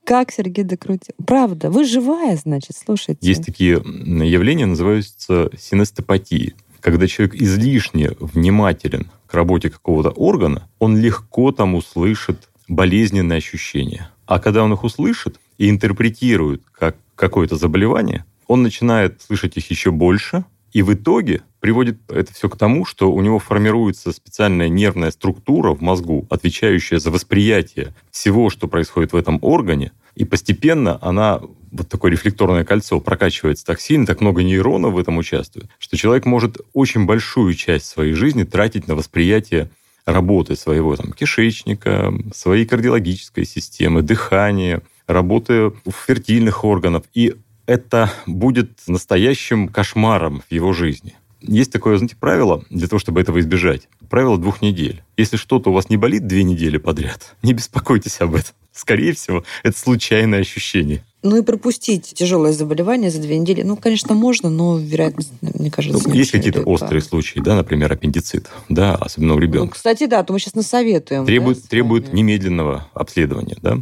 Как 0.08 0.32
Сергей 0.32 0.64
докрутил? 0.64 1.14
Правда, 1.26 1.70
вы 1.70 1.84
живая, 1.84 2.38
значит, 2.38 2.78
слушайте. 2.78 3.28
Есть 3.28 3.46
такие 3.46 3.74
явления, 3.74 4.66
называются 4.66 5.52
синестопатией. 5.60 6.56
Когда 6.80 7.08
человек 7.08 7.36
излишне 7.36 8.12
внимателен 8.18 9.12
к 9.26 9.34
работе 9.34 9.70
какого-то 9.70 10.12
органа, 10.12 10.70
он 10.80 10.98
легко 10.98 11.52
там 11.52 11.76
услышит 11.76 12.48
болезненные 12.70 13.40
ощущения. 13.40 14.10
А 14.26 14.40
когда 14.40 14.64
он 14.64 14.72
их 14.72 14.86
услышит 14.86 15.42
и 15.58 15.70
интерпретирует 15.70 16.64
как 16.72 16.96
какое-то 17.18 17.58
заболевание, 17.58 18.24
он 18.48 18.64
начинает 18.64 19.22
слышать 19.22 19.58
их 19.58 19.70
еще 19.70 19.92
больше, 19.92 20.46
и 20.74 20.82
в 20.82 20.94
итоге 20.94 21.42
приводит 21.60 21.98
это 22.10 22.34
все 22.34 22.50
к 22.50 22.58
тому, 22.58 22.86
что 22.86 23.12
у 23.12 23.22
него 23.22 23.40
формируется 23.40 24.12
специальная 24.12 24.70
нервная 24.70 25.12
структура 25.12 25.74
в 25.74 25.82
мозгу, 25.82 26.26
отвечающая 26.30 27.00
за 27.00 27.12
восприятие 27.12 27.94
всего, 28.12 28.50
что 28.50 28.68
происходит 28.68 29.14
в 29.14 29.16
этом 29.16 29.40
органе, 29.42 29.92
и 30.16 30.26
постепенно 30.26 30.98
она, 31.02 31.42
вот 31.72 31.90
такое 31.90 32.12
рефлекторное 32.12 32.64
кольцо, 32.64 33.00
прокачивается 33.00 33.66
так 33.66 33.80
сильно, 33.80 34.06
так 34.06 34.22
много 34.22 34.44
нейронов 34.44 34.94
в 34.94 34.98
этом 34.98 35.18
участвует, 35.18 35.70
что 35.78 35.98
человек 35.98 36.26
может 36.26 36.58
очень 36.74 37.06
большую 37.06 37.54
часть 37.54 37.86
своей 37.86 38.14
жизни 38.14 38.44
тратить 38.44 38.88
на 38.88 38.96
восприятие 38.96 39.70
работы 40.06 40.56
своего 40.56 40.96
там, 40.96 41.12
кишечника, 41.12 42.14
своей 42.34 42.66
кардиологической 42.66 43.46
системы, 43.46 44.02
дыхания, 44.02 44.82
работы 45.06 45.74
фертильных 45.86 46.64
органов. 46.64 47.04
И 47.14 47.36
это 47.68 48.12
будет 48.26 48.72
настоящим 48.88 49.68
кошмаром 49.68 50.42
в 50.50 50.52
его 50.52 50.74
жизни. 50.74 51.14
Есть 51.42 51.72
такое, 51.72 51.98
знаете, 51.98 52.16
правило, 52.20 52.64
для 52.72 52.88
того, 52.88 53.00
чтобы 53.00 53.22
этого 53.22 53.40
избежать. 53.40 53.88
Правило 54.10 54.38
двух 54.38 54.62
недель. 54.62 55.04
Если 55.18 55.38
что-то 55.38 55.70
у 55.70 55.74
вас 55.74 55.90
не 55.90 55.98
болит 55.98 56.26
две 56.26 56.44
недели 56.44 56.78
подряд, 56.78 57.36
не 57.44 57.54
беспокойтесь 57.54 58.20
об 58.22 58.34
этом. 58.36 58.54
Скорее 58.72 59.14
всего, 59.14 59.44
это 59.64 59.78
случайное 59.78 60.40
ощущение. 60.40 61.04
Ну 61.24 61.36
и 61.36 61.42
пропустить 61.42 62.14
тяжелое 62.14 62.54
заболевание 62.54 63.10
за 63.10 63.20
две 63.20 63.38
недели, 63.40 63.64
ну, 63.64 63.76
конечно, 63.76 64.14
можно, 64.14 64.50
но 64.50 64.78
вероятность, 64.78 65.32
мне 65.42 65.72
кажется, 65.72 66.08
ну, 66.08 66.14
Есть 66.14 66.32
какие-то 66.32 66.62
острые 66.62 67.02
случаи, 67.02 67.40
да, 67.40 67.56
например, 67.56 67.92
аппендицит, 67.92 68.48
да, 68.70 68.96
особенно 68.96 69.34
у 69.34 69.40
ребенка. 69.40 69.66
Ну, 69.66 69.72
кстати, 69.72 70.06
да, 70.06 70.24
то 70.24 70.32
мы 70.32 70.40
сейчас 70.40 70.54
насоветуем. 70.54 71.26
Требует, 71.26 71.62
да, 71.62 71.68
требует 71.68 72.14
немедленного 72.14 72.88
обследования, 72.94 73.58
да. 73.62 73.80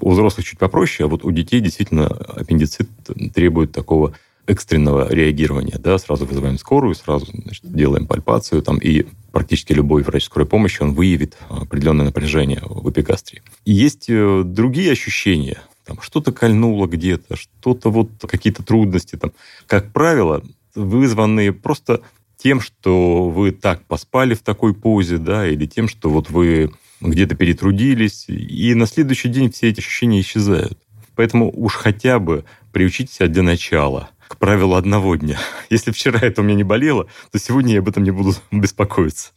У 0.00 0.12
взрослых 0.12 0.46
чуть 0.46 0.58
попроще, 0.58 1.06
а 1.06 1.08
вот 1.08 1.24
у 1.24 1.30
детей 1.30 1.60
действительно 1.60 2.06
аппендицит 2.06 2.88
требует 3.34 3.72
такого 3.72 4.14
экстренного 4.46 5.12
реагирования, 5.12 5.78
да, 5.78 5.98
сразу 5.98 6.24
вызываем 6.24 6.58
скорую, 6.58 6.94
сразу 6.94 7.26
значит, 7.26 7.70
делаем 7.70 8.06
пальпацию, 8.06 8.62
там, 8.62 8.78
и 8.78 9.04
практически 9.30 9.74
любой 9.74 10.02
врач 10.02 10.24
скорой 10.24 10.46
помощи, 10.46 10.82
он 10.82 10.94
выявит 10.94 11.36
определенное 11.50 12.06
напряжение 12.06 12.62
в 12.64 12.88
эпигастрии. 12.90 13.42
И 13.66 13.72
есть 13.72 14.06
э, 14.08 14.42
другие 14.44 14.92
ощущения, 14.92 15.58
там, 15.84 16.00
что-то 16.00 16.32
кольнуло 16.32 16.86
где-то, 16.86 17.36
что-то 17.36 17.90
вот, 17.90 18.10
какие-то 18.26 18.62
трудности, 18.62 19.16
там, 19.16 19.32
как 19.66 19.92
правило, 19.92 20.42
вызванные 20.74 21.52
просто 21.52 22.00
тем, 22.38 22.60
что 22.60 23.28
вы 23.28 23.50
так 23.50 23.84
поспали 23.84 24.34
в 24.34 24.40
такой 24.40 24.74
позе, 24.74 25.18
да, 25.18 25.46
или 25.46 25.66
тем, 25.66 25.88
что 25.88 26.08
вот 26.08 26.30
вы 26.30 26.70
где-то 27.00 27.34
перетрудились, 27.36 28.26
и 28.28 28.74
на 28.74 28.86
следующий 28.86 29.28
день 29.28 29.50
все 29.50 29.68
эти 29.68 29.80
ощущения 29.80 30.20
исчезают. 30.20 30.78
Поэтому 31.14 31.50
уж 31.52 31.74
хотя 31.74 32.18
бы 32.18 32.44
приучите 32.72 33.12
себя 33.12 33.28
для 33.28 33.42
начала 33.42 34.10
к 34.28 34.36
правилу 34.36 34.74
одного 34.74 35.16
дня. 35.16 35.38
Если 35.70 35.90
вчера 35.90 36.20
это 36.20 36.42
у 36.42 36.44
меня 36.44 36.56
не 36.56 36.64
болело, 36.64 37.08
то 37.32 37.38
сегодня 37.38 37.74
я 37.74 37.80
об 37.80 37.88
этом 37.88 38.04
не 38.04 38.10
буду 38.10 38.34
беспокоиться. 38.50 39.30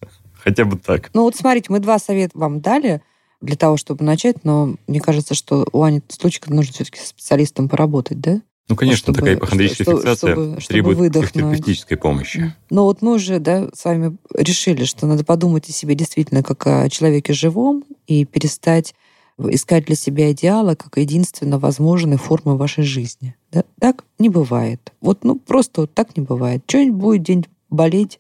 Хотя 0.44 0.66
бы 0.66 0.78
так. 0.78 1.10
Ну 1.14 1.24
вот 1.24 1.36
смотрите, 1.36 1.68
мы 1.70 1.80
два 1.80 2.00
совета 2.00 2.38
вам 2.38 2.62
дали 2.62 3.02
для 3.42 3.56
того, 3.56 3.78
чтобы 3.78 4.04
начать, 4.04 4.44
но 4.44 4.76
мне 4.88 5.00
кажется, 5.00 5.34
что 5.34 5.68
у 5.72 5.82
Ани 5.82 6.02
случайно 6.10 6.56
нужно 6.56 6.74
все-таки 6.74 7.00
с 7.00 7.08
специалистом 7.08 7.70
поработать, 7.70 8.20
да? 8.20 8.42
Ну, 8.72 8.78
конечно, 8.78 8.98
чтобы, 8.98 9.20
такая 9.20 9.36
ипохондрическая 9.36 9.84
чтобы, 9.84 9.98
фиксация 10.00 10.32
чтобы, 10.32 10.62
требует 10.62 11.14
терапевтической 11.14 11.98
помощи. 11.98 12.56
Но 12.70 12.86
вот 12.86 13.02
мы 13.02 13.16
уже 13.16 13.40
да, 13.40 13.70
с 13.74 13.84
вами 13.84 14.18
решили, 14.34 14.86
что 14.86 15.08
надо 15.08 15.26
подумать 15.26 15.68
о 15.70 15.74
себе 15.74 15.94
действительно 15.94 16.42
как 16.42 16.66
о 16.68 16.90
человеке 16.90 17.34
живом 17.34 17.84
и 18.08 18.24
перестать 18.24 18.96
искать 19.38 19.86
для 19.86 19.96
себя 19.96 20.32
идеала 20.32 20.76
как 20.76 20.98
единственно 20.98 21.60
возможной 21.60 22.18
формы 22.18 22.58
вашей 22.58 22.84
жизни. 22.84 23.36
Да? 23.52 23.64
Так 23.80 24.06
не 24.20 24.30
бывает. 24.30 24.94
Вот 25.02 25.24
ну 25.24 25.38
просто 25.38 25.82
вот 25.82 25.94
так 25.94 26.16
не 26.16 26.24
бывает. 26.24 26.64
Что-нибудь 26.68 27.02
будет 27.02 27.24
день 27.24 27.46
болеть, 27.70 28.20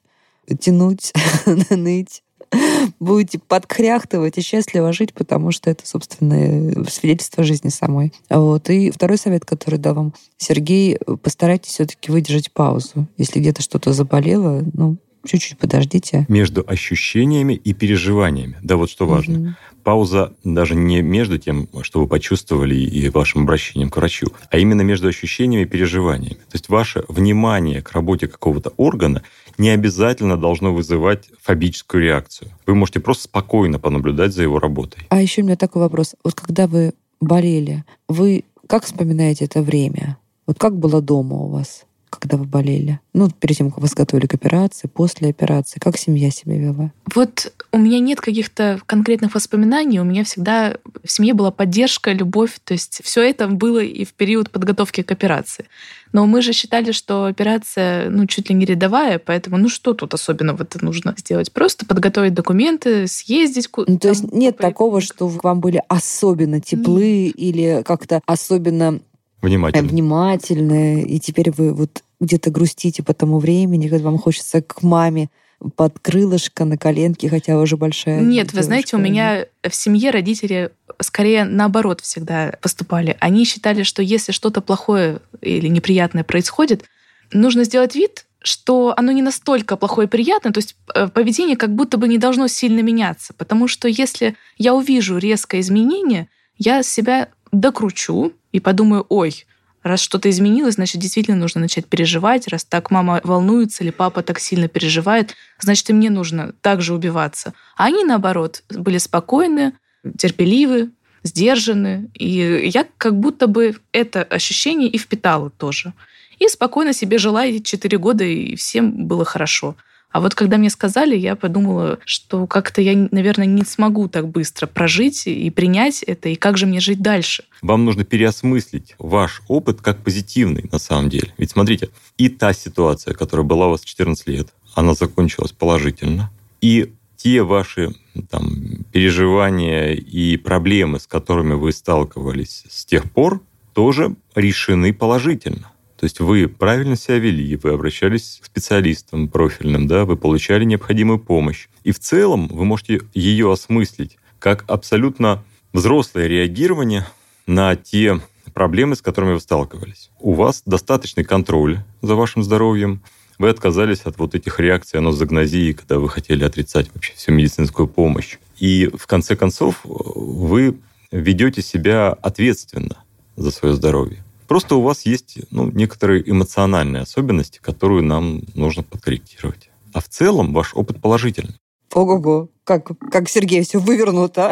тянуть, 0.59 1.13
ныть, 1.69 2.23
будете 2.99 3.39
подкряхтывать 3.39 4.37
и 4.37 4.41
счастливо 4.41 4.93
жить, 4.93 5.13
потому 5.13 5.51
что 5.51 5.69
это, 5.69 5.87
собственно, 5.87 6.85
свидетельство 6.89 7.43
жизни 7.43 7.69
самой. 7.69 8.13
Вот. 8.29 8.69
И 8.69 8.91
второй 8.91 9.17
совет, 9.17 9.45
который 9.45 9.79
дал 9.79 9.95
вам 9.95 10.13
Сергей, 10.37 10.97
постарайтесь 11.21 11.71
все-таки 11.71 12.11
выдержать 12.11 12.51
паузу. 12.51 13.07
Если 13.17 13.39
где-то 13.39 13.61
что-то 13.61 13.93
заболело, 13.93 14.63
ну, 14.73 14.97
чуть-чуть 15.25 15.57
подождите. 15.57 16.25
Между 16.29 16.63
ощущениями 16.67 17.53
и 17.53 17.73
переживаниями. 17.73 18.57
Да, 18.63 18.75
вот 18.77 18.89
что 18.89 19.05
важно. 19.05 19.39
Угу. 19.39 19.55
Пауза 19.83 20.33
даже 20.43 20.75
не 20.75 21.01
между 21.01 21.37
тем, 21.37 21.67
что 21.81 21.99
вы 21.99 22.07
почувствовали 22.07 22.75
и 22.75 23.09
вашим 23.09 23.43
обращением 23.43 23.89
к 23.89 23.97
врачу, 23.97 24.27
а 24.49 24.57
именно 24.57 24.81
между 24.81 25.07
ощущениями 25.07 25.63
и 25.63 25.67
переживаниями. 25.67 26.35
То 26.35 26.53
есть 26.53 26.69
ваше 26.69 27.03
внимание 27.07 27.81
к 27.81 27.91
работе 27.91 28.27
какого-то 28.27 28.73
органа 28.77 29.23
не 29.57 29.69
обязательно 29.69 30.37
должно 30.37 30.73
вызывать 30.73 31.29
фобическую 31.41 32.03
реакцию. 32.03 32.51
Вы 32.65 32.75
можете 32.75 32.99
просто 32.99 33.23
спокойно 33.25 33.79
понаблюдать 33.79 34.33
за 34.33 34.43
его 34.43 34.59
работой. 34.59 35.05
А 35.09 35.21
еще 35.21 35.41
у 35.41 35.45
меня 35.45 35.55
такой 35.55 35.81
вопрос. 35.81 36.15
Вот 36.23 36.35
когда 36.35 36.67
вы 36.67 36.93
болели, 37.19 37.83
вы 38.07 38.43
как 38.67 38.85
вспоминаете 38.85 39.45
это 39.45 39.61
время? 39.61 40.17
Вот 40.47 40.57
как 40.57 40.77
было 40.77 41.01
дома 41.01 41.35
у 41.37 41.47
вас? 41.47 41.85
Когда 42.19 42.37
вы 42.37 42.45
болели? 42.45 42.99
Ну, 43.13 43.29
перед 43.29 43.57
тем, 43.57 43.71
как 43.71 43.79
вас 43.79 43.93
готовили 43.93 44.27
к 44.27 44.33
операции, 44.33 44.87
после 44.87 45.29
операции. 45.29 45.79
Как 45.79 45.97
семья 45.97 46.29
себя 46.31 46.57
вела? 46.57 46.91
Вот 47.13 47.53
у 47.71 47.77
меня 47.77 47.99
нет 47.99 48.21
каких-то 48.21 48.79
конкретных 48.85 49.33
воспоминаний. 49.33 49.99
У 49.99 50.03
меня 50.03 50.23
всегда 50.23 50.75
в 51.03 51.11
семье 51.11 51.33
была 51.33 51.51
поддержка, 51.51 52.11
любовь. 52.11 52.59
То 52.63 52.73
есть 52.73 53.01
все 53.03 53.21
это 53.21 53.47
было 53.47 53.79
и 53.79 54.05
в 54.05 54.13
период 54.13 54.51
подготовки 54.51 55.01
к 55.01 55.11
операции. 55.11 55.65
Но 56.13 56.25
мы 56.25 56.41
же 56.41 56.51
считали, 56.53 56.91
что 56.91 57.25
операция, 57.25 58.09
ну, 58.09 58.25
чуть 58.27 58.49
ли 58.49 58.55
не 58.55 58.65
рядовая, 58.65 59.17
поэтому, 59.17 59.57
ну, 59.57 59.69
что 59.69 59.93
тут 59.93 60.13
особенно 60.13 60.53
в 60.53 60.61
это 60.61 60.83
нужно 60.83 61.15
сделать? 61.17 61.51
Просто 61.53 61.85
подготовить 61.85 62.33
документы, 62.33 63.07
съездить. 63.07 63.69
Ну, 63.75 63.97
то 63.97 64.09
есть 64.09 64.31
нет 64.31 64.57
такого, 64.57 64.99
что 65.01 65.29
к 65.29 65.43
вам 65.43 65.61
были 65.61 65.81
особенно 65.87 66.59
теплы 66.59 67.27
mm. 67.27 67.31
или 67.31 67.83
как-то 67.83 68.21
особенно 68.25 68.99
Внимательно. 69.41 69.87
Внимательны. 69.87 71.03
И 71.03 71.19
теперь 71.19 71.51
вы 71.51 71.73
вот 71.73 72.03
где-то 72.19 72.51
грустите 72.51 73.03
по 73.03 73.13
тому 73.13 73.39
времени, 73.39 73.87
когда 73.87 74.05
вам 74.05 74.17
хочется 74.17 74.61
к 74.61 74.83
маме 74.83 75.29
под 75.75 75.99
крылышко 75.99 76.65
на 76.65 76.77
коленке, 76.77 77.29
хотя 77.29 77.57
уже 77.57 77.77
большая. 77.77 78.19
Нет, 78.19 78.47
девушка. 78.47 78.55
вы 78.55 78.63
знаете, 78.63 78.95
у 78.95 78.99
меня 78.99 79.45
в 79.63 79.75
семье 79.75 80.09
родители 80.09 80.71
скорее 80.99 81.45
наоборот 81.45 82.01
всегда 82.01 82.55
поступали. 82.61 83.15
Они 83.19 83.45
считали, 83.45 83.83
что 83.83 84.01
если 84.01 84.31
что-то 84.31 84.61
плохое 84.61 85.19
или 85.41 85.67
неприятное 85.67 86.23
происходит, 86.23 86.85
нужно 87.31 87.63
сделать 87.63 87.95
вид, 87.95 88.25
что 88.43 88.93
оно 88.97 89.11
не 89.11 89.21
настолько 89.21 89.77
плохое 89.77 90.07
и 90.07 90.09
приятное, 90.09 90.51
то 90.51 90.57
есть 90.57 90.75
э, 90.95 91.07
поведение 91.07 91.55
как 91.55 91.75
будто 91.75 91.97
бы 91.97 92.07
не 92.07 92.17
должно 92.17 92.47
сильно 92.47 92.81
меняться, 92.81 93.33
потому 93.33 93.67
что 93.67 93.87
если 93.87 94.35
я 94.57 94.73
увижу 94.73 95.19
резкое 95.19 95.59
изменение, 95.59 96.27
я 96.57 96.81
себя 96.81 97.29
докручу 97.51 98.33
и 98.51 98.59
подумаю, 98.59 99.05
ой, 99.09 99.45
раз 99.83 100.01
что-то 100.01 100.29
изменилось, 100.29 100.75
значит, 100.75 101.01
действительно 101.01 101.37
нужно 101.37 101.61
начать 101.61 101.85
переживать. 101.85 102.47
Раз 102.47 102.63
так 102.63 102.91
мама 102.91 103.21
волнуется 103.23 103.83
или 103.83 103.91
папа 103.91 104.21
так 104.23 104.39
сильно 104.39 104.67
переживает, 104.67 105.35
значит, 105.59 105.89
и 105.89 105.93
мне 105.93 106.09
нужно 106.09 106.53
также 106.61 106.93
убиваться. 106.93 107.53
А 107.77 107.85
они, 107.85 108.03
наоборот, 108.03 108.63
были 108.69 108.97
спокойны, 108.97 109.73
терпеливы, 110.17 110.91
сдержаны. 111.23 112.09
И 112.13 112.71
я 112.73 112.87
как 112.97 113.19
будто 113.19 113.47
бы 113.47 113.77
это 113.91 114.23
ощущение 114.23 114.89
и 114.89 114.97
впитала 114.97 115.49
тоже. 115.49 115.93
И 116.39 116.47
спокойно 116.47 116.93
себе 116.93 117.17
жила 117.17 117.45
эти 117.45 117.61
четыре 117.61 117.97
года, 117.97 118.23
и 118.23 118.55
всем 118.55 119.07
было 119.07 119.25
хорошо. 119.25 119.75
А 120.11 120.19
вот 120.19 120.35
когда 120.35 120.57
мне 120.57 120.69
сказали, 120.69 121.15
я 121.15 121.35
подумала, 121.35 121.99
что 122.05 122.45
как-то 122.47 122.81
я, 122.81 123.07
наверное, 123.11 123.45
не 123.45 123.63
смогу 123.63 124.07
так 124.07 124.27
быстро 124.27 124.67
прожить 124.67 125.25
и 125.27 125.49
принять 125.49 126.03
это, 126.03 126.29
и 126.29 126.35
как 126.35 126.57
же 126.57 126.65
мне 126.65 126.79
жить 126.79 127.01
дальше. 127.01 127.43
Вам 127.61 127.85
нужно 127.85 128.03
переосмыслить 128.03 128.95
ваш 128.99 129.41
опыт 129.47 129.81
как 129.81 130.03
позитивный 130.03 130.69
на 130.71 130.79
самом 130.79 131.09
деле. 131.09 131.33
Ведь 131.37 131.51
смотрите, 131.51 131.89
и 132.17 132.29
та 132.29 132.53
ситуация, 132.53 133.13
которая 133.13 133.45
была 133.45 133.67
у 133.67 133.71
вас 133.71 133.81
14 133.81 134.27
лет, 134.27 134.49
она 134.75 134.93
закончилась 134.93 135.51
положительно. 135.51 136.29
И 136.59 136.91
те 137.15 137.43
ваши 137.43 137.93
там, 138.29 138.83
переживания 138.91 139.93
и 139.93 140.37
проблемы, 140.37 140.99
с 140.99 141.07
которыми 141.07 141.53
вы 141.53 141.71
сталкивались 141.71 142.63
с 142.69 142.85
тех 142.85 143.09
пор, 143.11 143.41
тоже 143.73 144.15
решены 144.35 144.93
положительно. 144.93 145.70
То 146.01 146.05
есть 146.05 146.19
вы 146.19 146.47
правильно 146.47 146.95
себя 146.95 147.19
вели, 147.19 147.55
вы 147.57 147.73
обращались 147.73 148.39
к 148.41 148.45
специалистам 148.47 149.27
профильным, 149.27 149.85
да, 149.85 150.03
вы 150.03 150.17
получали 150.17 150.63
необходимую 150.63 151.19
помощь. 151.19 151.67
И 151.83 151.91
в 151.91 151.99
целом 151.99 152.47
вы 152.47 152.65
можете 152.65 153.01
ее 153.13 153.51
осмыслить 153.53 154.17
как 154.39 154.63
абсолютно 154.67 155.43
взрослое 155.73 156.25
реагирование 156.25 157.05
на 157.45 157.75
те 157.75 158.19
проблемы, 158.51 158.95
с 158.95 159.03
которыми 159.03 159.33
вы 159.33 159.39
сталкивались. 159.39 160.09
У 160.19 160.33
вас 160.33 160.63
достаточный 160.65 161.23
контроль 161.23 161.83
за 162.01 162.15
вашим 162.15 162.41
здоровьем, 162.41 163.03
вы 163.37 163.49
отказались 163.49 164.01
от 164.01 164.17
вот 164.17 164.33
этих 164.33 164.59
реакций 164.59 164.97
анозагнозии, 164.97 165.73
когда 165.73 165.99
вы 165.99 166.09
хотели 166.09 166.43
отрицать 166.43 166.89
вообще 166.95 167.13
всю 167.13 167.31
медицинскую 167.31 167.87
помощь. 167.87 168.39
И 168.57 168.89
в 168.91 169.05
конце 169.05 169.35
концов 169.35 169.81
вы 169.83 170.79
ведете 171.11 171.61
себя 171.61 172.09
ответственно 172.09 173.03
за 173.35 173.51
свое 173.51 173.75
здоровье. 173.75 174.23
Просто 174.51 174.75
у 174.75 174.81
вас 174.81 175.05
есть 175.05 175.37
ну, 175.49 175.71
некоторые 175.71 176.29
эмоциональные 176.29 177.03
особенности, 177.03 177.59
которые 177.59 178.01
нам 178.01 178.41
нужно 178.53 178.83
подкорректировать. 178.83 179.69
А 179.93 180.01
в 180.01 180.09
целом 180.09 180.51
ваш 180.51 180.75
опыт 180.75 181.01
положительный. 181.01 181.55
Ого-го, 181.93 182.49
как, 182.65 182.91
как 183.09 183.29
Сергей 183.29 183.63
все 183.63 183.79
вывернуто. 183.79 184.51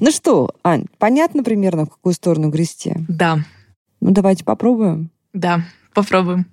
Ну 0.00 0.10
что, 0.10 0.48
Ань, 0.64 0.86
понятно 0.96 1.44
примерно, 1.44 1.84
в 1.84 1.90
какую 1.90 2.14
сторону 2.14 2.48
грести? 2.48 2.94
Да. 3.08 3.40
Ну 4.00 4.12
давайте 4.12 4.42
попробуем. 4.42 5.10
Да, 5.34 5.66
попробуем. 5.92 6.46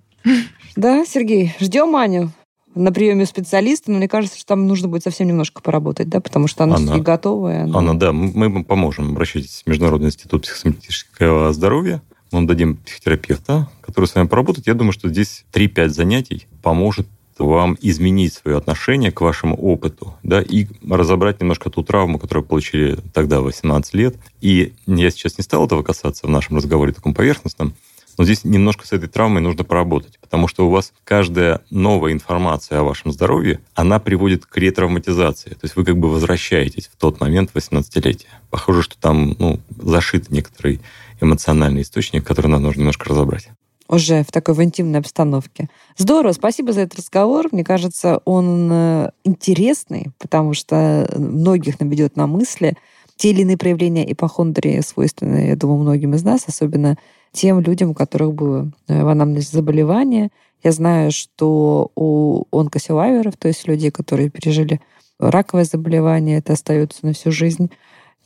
Да, 0.76 1.06
Сергей, 1.06 1.56
ждем 1.62 1.96
Аню 1.96 2.34
на 2.78 2.92
приеме 2.92 3.26
специалиста, 3.26 3.92
но 3.92 3.98
мне 3.98 4.08
кажется, 4.08 4.38
что 4.38 4.48
там 4.48 4.68
нужно 4.68 4.88
будет 4.88 5.04
совсем 5.04 5.28
немножко 5.28 5.62
поработать, 5.62 6.10
да, 6.10 6.20
потому 6.20 6.48
что 6.48 6.64
она, 6.64 6.76
она 6.76 6.86
все-таки 6.86 7.04
готовая. 7.04 7.64
Она... 7.64 7.80
она, 7.80 7.94
да, 7.94 8.12
мы 8.12 8.50
вам 8.50 8.64
поможем. 8.64 9.12
Обращайтесь 9.12 9.64
в 9.66 9.70
Международный 9.70 10.08
институт 10.08 10.44
психосоматического 10.44 11.52
здоровья. 11.54 12.02
Мы 12.32 12.40
вам 12.40 12.48
дадим 12.48 12.78
психотерапевта, 12.78 13.70
который 13.82 14.06
с 14.06 14.16
вами 14.16 14.28
поработает. 14.28 14.68
Я 14.68 14.74
думаю, 14.74 14.92
что 14.92 15.10
здесь 15.10 15.46
3-5 15.54 15.90
занятий 15.90 16.48
поможет 16.62 17.08
вам 17.40 17.78
изменить 17.82 18.34
свое 18.34 18.58
отношение 18.58 19.12
к 19.12 19.22
вашему 19.22 19.56
опыту, 19.56 20.16
да, 20.24 20.42
и 20.42 20.68
разобрать 20.90 21.40
немножко 21.40 21.70
ту 21.70 21.84
травму, 21.84 22.20
которую 22.20 22.46
получили 22.46 22.98
тогда, 23.14 23.42
18 23.42 23.94
лет. 23.94 24.16
И 24.42 24.74
я 24.88 25.12
сейчас 25.12 25.38
не 25.38 25.44
стал 25.44 25.66
этого 25.66 25.84
касаться 25.84 26.26
в 26.26 26.30
нашем 26.30 26.58
разговоре 26.58 26.94
таком 26.94 27.14
поверхностном, 27.14 27.74
но 28.18 28.24
здесь 28.24 28.44
немножко 28.44 28.88
с 28.88 28.92
этой 28.92 29.08
травмой 29.08 29.42
нужно 29.42 29.64
поработать, 29.64 30.20
потому 30.20 30.48
что 30.48 30.68
у 30.68 30.70
вас 30.70 30.94
каждая 31.04 31.62
новая 31.70 32.14
информация 32.14 32.80
о 32.80 32.84
вашем 32.84 33.12
здоровье, 33.12 33.60
она 33.76 34.00
приводит 34.00 34.46
к 34.46 34.58
ретравматизации. 34.58 35.52
То 35.52 35.64
есть 35.64 35.76
вы 35.76 35.86
как 35.86 35.98
бы 35.98 36.10
возвращаетесь 36.10 36.88
в 36.88 36.98
тот 36.98 37.20
момент 37.20 37.52
18-летия. 37.54 38.28
Похоже, 38.50 38.82
что 38.82 38.98
там 39.00 39.36
ну, 39.38 39.60
зашит 39.78 40.30
некоторый 40.32 40.82
эмоциональный 41.22 41.82
источник, 41.82 42.26
который 42.26 42.48
нам 42.48 42.64
нужно 42.64 42.82
немножко 42.82 43.10
разобрать 43.10 43.50
уже 43.90 44.24
в 44.24 44.32
такой 44.32 44.54
в 44.54 44.62
интимной 44.62 45.00
обстановке. 45.00 45.70
Здорово, 45.98 46.34
спасибо 46.34 46.74
за 46.74 46.82
этот 46.82 47.00
разговор. 47.00 47.48
Мне 47.52 47.64
кажется, 47.64 48.20
он 48.26 48.70
э, 48.72 49.12
интересный, 49.24 50.08
потому 50.20 50.54
что 50.54 51.10
многих 51.16 51.80
наведет 51.80 52.16
на 52.16 52.28
мысли. 52.28 52.76
Те 53.16 53.32
или 53.32 53.42
иные 53.42 53.58
проявления 53.58 54.12
ипохондрии 54.12 54.82
свойственны, 54.82 55.48
я 55.48 55.56
думаю, 55.56 55.80
многим 55.80 56.14
из 56.14 56.24
нас, 56.24 56.44
особенно 56.48 56.98
тем 57.32 57.60
людям, 57.60 57.92
у 57.92 57.94
которых 57.94 58.34
было 58.34 58.72
э, 58.88 59.04
в 59.04 59.08
анамнезе 59.08 59.50
заболевание. 59.52 60.30
Я 60.64 60.72
знаю, 60.72 61.12
что 61.12 61.92
у 61.96 62.46
онкосилайверов, 62.52 63.38
то 63.38 63.48
есть 63.48 63.68
людей, 63.68 63.92
которые 63.92 64.30
пережили 64.30 64.82
раковое 65.20 65.66
заболевание, 65.66 66.40
это 66.40 66.54
остается 66.54 67.06
на 67.06 67.14
всю 67.14 67.32
жизнь 67.32 67.70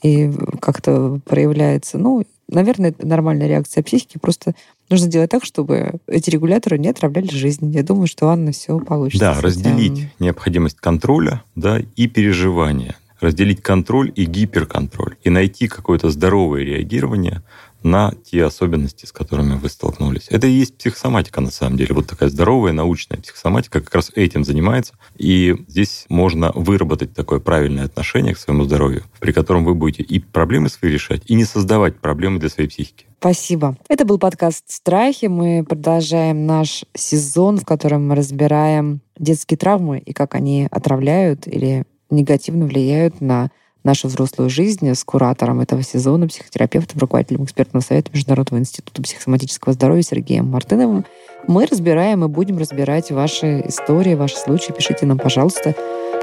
и 0.02 0.32
как-то 0.60 1.20
проявляется. 1.26 1.98
Ну, 1.98 2.24
наверное, 2.48 2.90
это 2.90 3.06
нормальная 3.06 3.48
реакция 3.48 3.84
психики. 3.84 4.18
Просто 4.18 4.54
нужно 4.90 5.08
делать 5.08 5.30
так, 5.30 5.44
чтобы 5.44 5.94
эти 6.08 6.30
регуляторы 6.30 6.78
не 6.78 6.90
отравляли 6.90 7.30
жизнь. 7.30 7.72
Я 7.72 7.84
думаю, 7.84 8.08
что 8.08 8.30
Анна 8.30 8.52
все 8.52 8.80
получится. 8.80 9.34
Да, 9.34 9.42
разделить 9.42 10.10
необходимость 10.20 10.78
контроля 10.78 11.44
да, 11.56 11.80
и 11.96 12.08
переживания. 12.08 12.96
Разделить 13.20 13.62
контроль 13.62 14.12
и 14.16 14.26
гиперконтроль. 14.26 15.16
И 15.24 15.30
найти 15.30 15.68
какое-то 15.68 16.10
здоровое 16.10 16.64
реагирование 16.64 17.44
на 17.84 18.14
те 18.24 18.44
особенности, 18.44 19.06
с 19.06 19.12
которыми 19.12 19.56
вы 19.56 19.70
столкнулись. 19.70 20.28
Это 20.30 20.48
и 20.48 20.52
есть 20.52 20.78
психосоматика, 20.78 21.42
на 21.42 21.52
самом 21.52 21.78
деле. 21.78 21.94
Вот 21.96 22.08
такая 22.08 22.30
здоровая 22.30 22.74
научная 22.74 23.20
психосоматика 23.20 23.82
как 23.82 23.94
раз 23.96 24.12
этим 24.16 24.44
занимается. 24.44 24.94
И 25.18 25.56
здесь 25.68 26.06
можно 26.10 26.52
выработать 26.54 27.14
такое 27.14 27.40
правильное 27.40 27.86
отношение 27.86 28.34
к 28.34 28.38
своему 28.38 28.64
здоровью, 28.64 29.04
при 29.20 29.32
котором 29.32 29.66
вы 29.66 29.76
будете 29.76 30.04
и 30.04 30.20
проблемы 30.20 30.70
свои 30.70 30.92
решать, 30.92 31.22
и 31.26 31.36
не 31.36 31.46
создавать 31.46 31.98
проблемы 31.98 32.40
для 32.40 32.50
своей 32.50 32.70
психики. 32.70 33.06
Спасибо. 33.20 33.78
Это 33.88 34.04
был 34.04 34.18
подкаст 34.18 34.64
«Страхи». 34.68 35.28
Мы 35.28 35.64
продолжаем 35.64 36.48
наш 36.48 36.86
сезон, 36.96 37.60
в 37.60 37.66
котором 37.66 38.08
мы 38.08 38.16
разбираем 38.16 39.02
детские 39.18 39.60
травмы 39.60 40.00
и 40.00 40.12
как 40.12 40.34
они 40.34 40.68
отравляют 40.72 41.48
или 41.48 41.84
негативно 42.10 42.66
влияют 42.66 43.22
на 43.22 43.52
нашу 43.84 44.08
взрослую 44.08 44.50
жизнь 44.50 44.94
с 44.94 45.04
куратором 45.04 45.62
этого 45.62 45.84
сезона, 45.84 46.28
психотерапевтом, 46.28 47.00
руководителем 47.00 47.44
экспертного 47.44 47.84
совета 47.84 48.12
Международного 48.14 48.60
института 48.62 49.02
психосоматического 49.02 49.74
здоровья 49.74 50.04
Сергеем 50.04 50.48
Мартыновым. 50.48 51.06
Мы 51.48 51.66
разбираем 51.66 52.24
и 52.24 52.28
будем 52.28 52.58
разбирать 52.58 53.12
ваши 53.12 53.62
истории, 53.68 54.14
ваши 54.14 54.38
случаи. 54.38 54.72
Пишите 54.72 55.06
нам, 55.06 55.18
пожалуйста. 55.18 55.76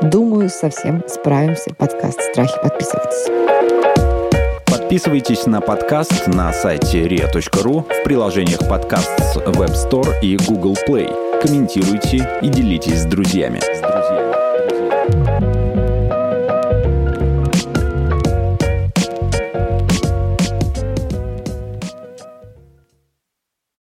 Думаю, 0.02 0.48
совсем 0.48 1.02
справимся. 1.08 1.74
Подкаст 1.74 2.20
«Страхи». 2.22 2.54
Подписывайтесь. 2.62 3.48
Подписывайтесь 4.66 5.46
на 5.46 5.60
подкаст 5.60 6.28
на 6.28 6.52
сайте 6.52 7.06
ria.ru 7.06 7.82
в 7.82 8.04
приложениях 8.04 8.66
подкаст 8.68 9.10
с 9.18 9.36
Web 9.36 9.74
Store 9.74 10.18
и 10.22 10.36
Google 10.46 10.76
Play. 10.88 11.42
Комментируйте 11.42 12.26
и 12.40 12.48
делитесь 12.48 13.02
с 13.02 13.04
друзьями. 13.04 13.60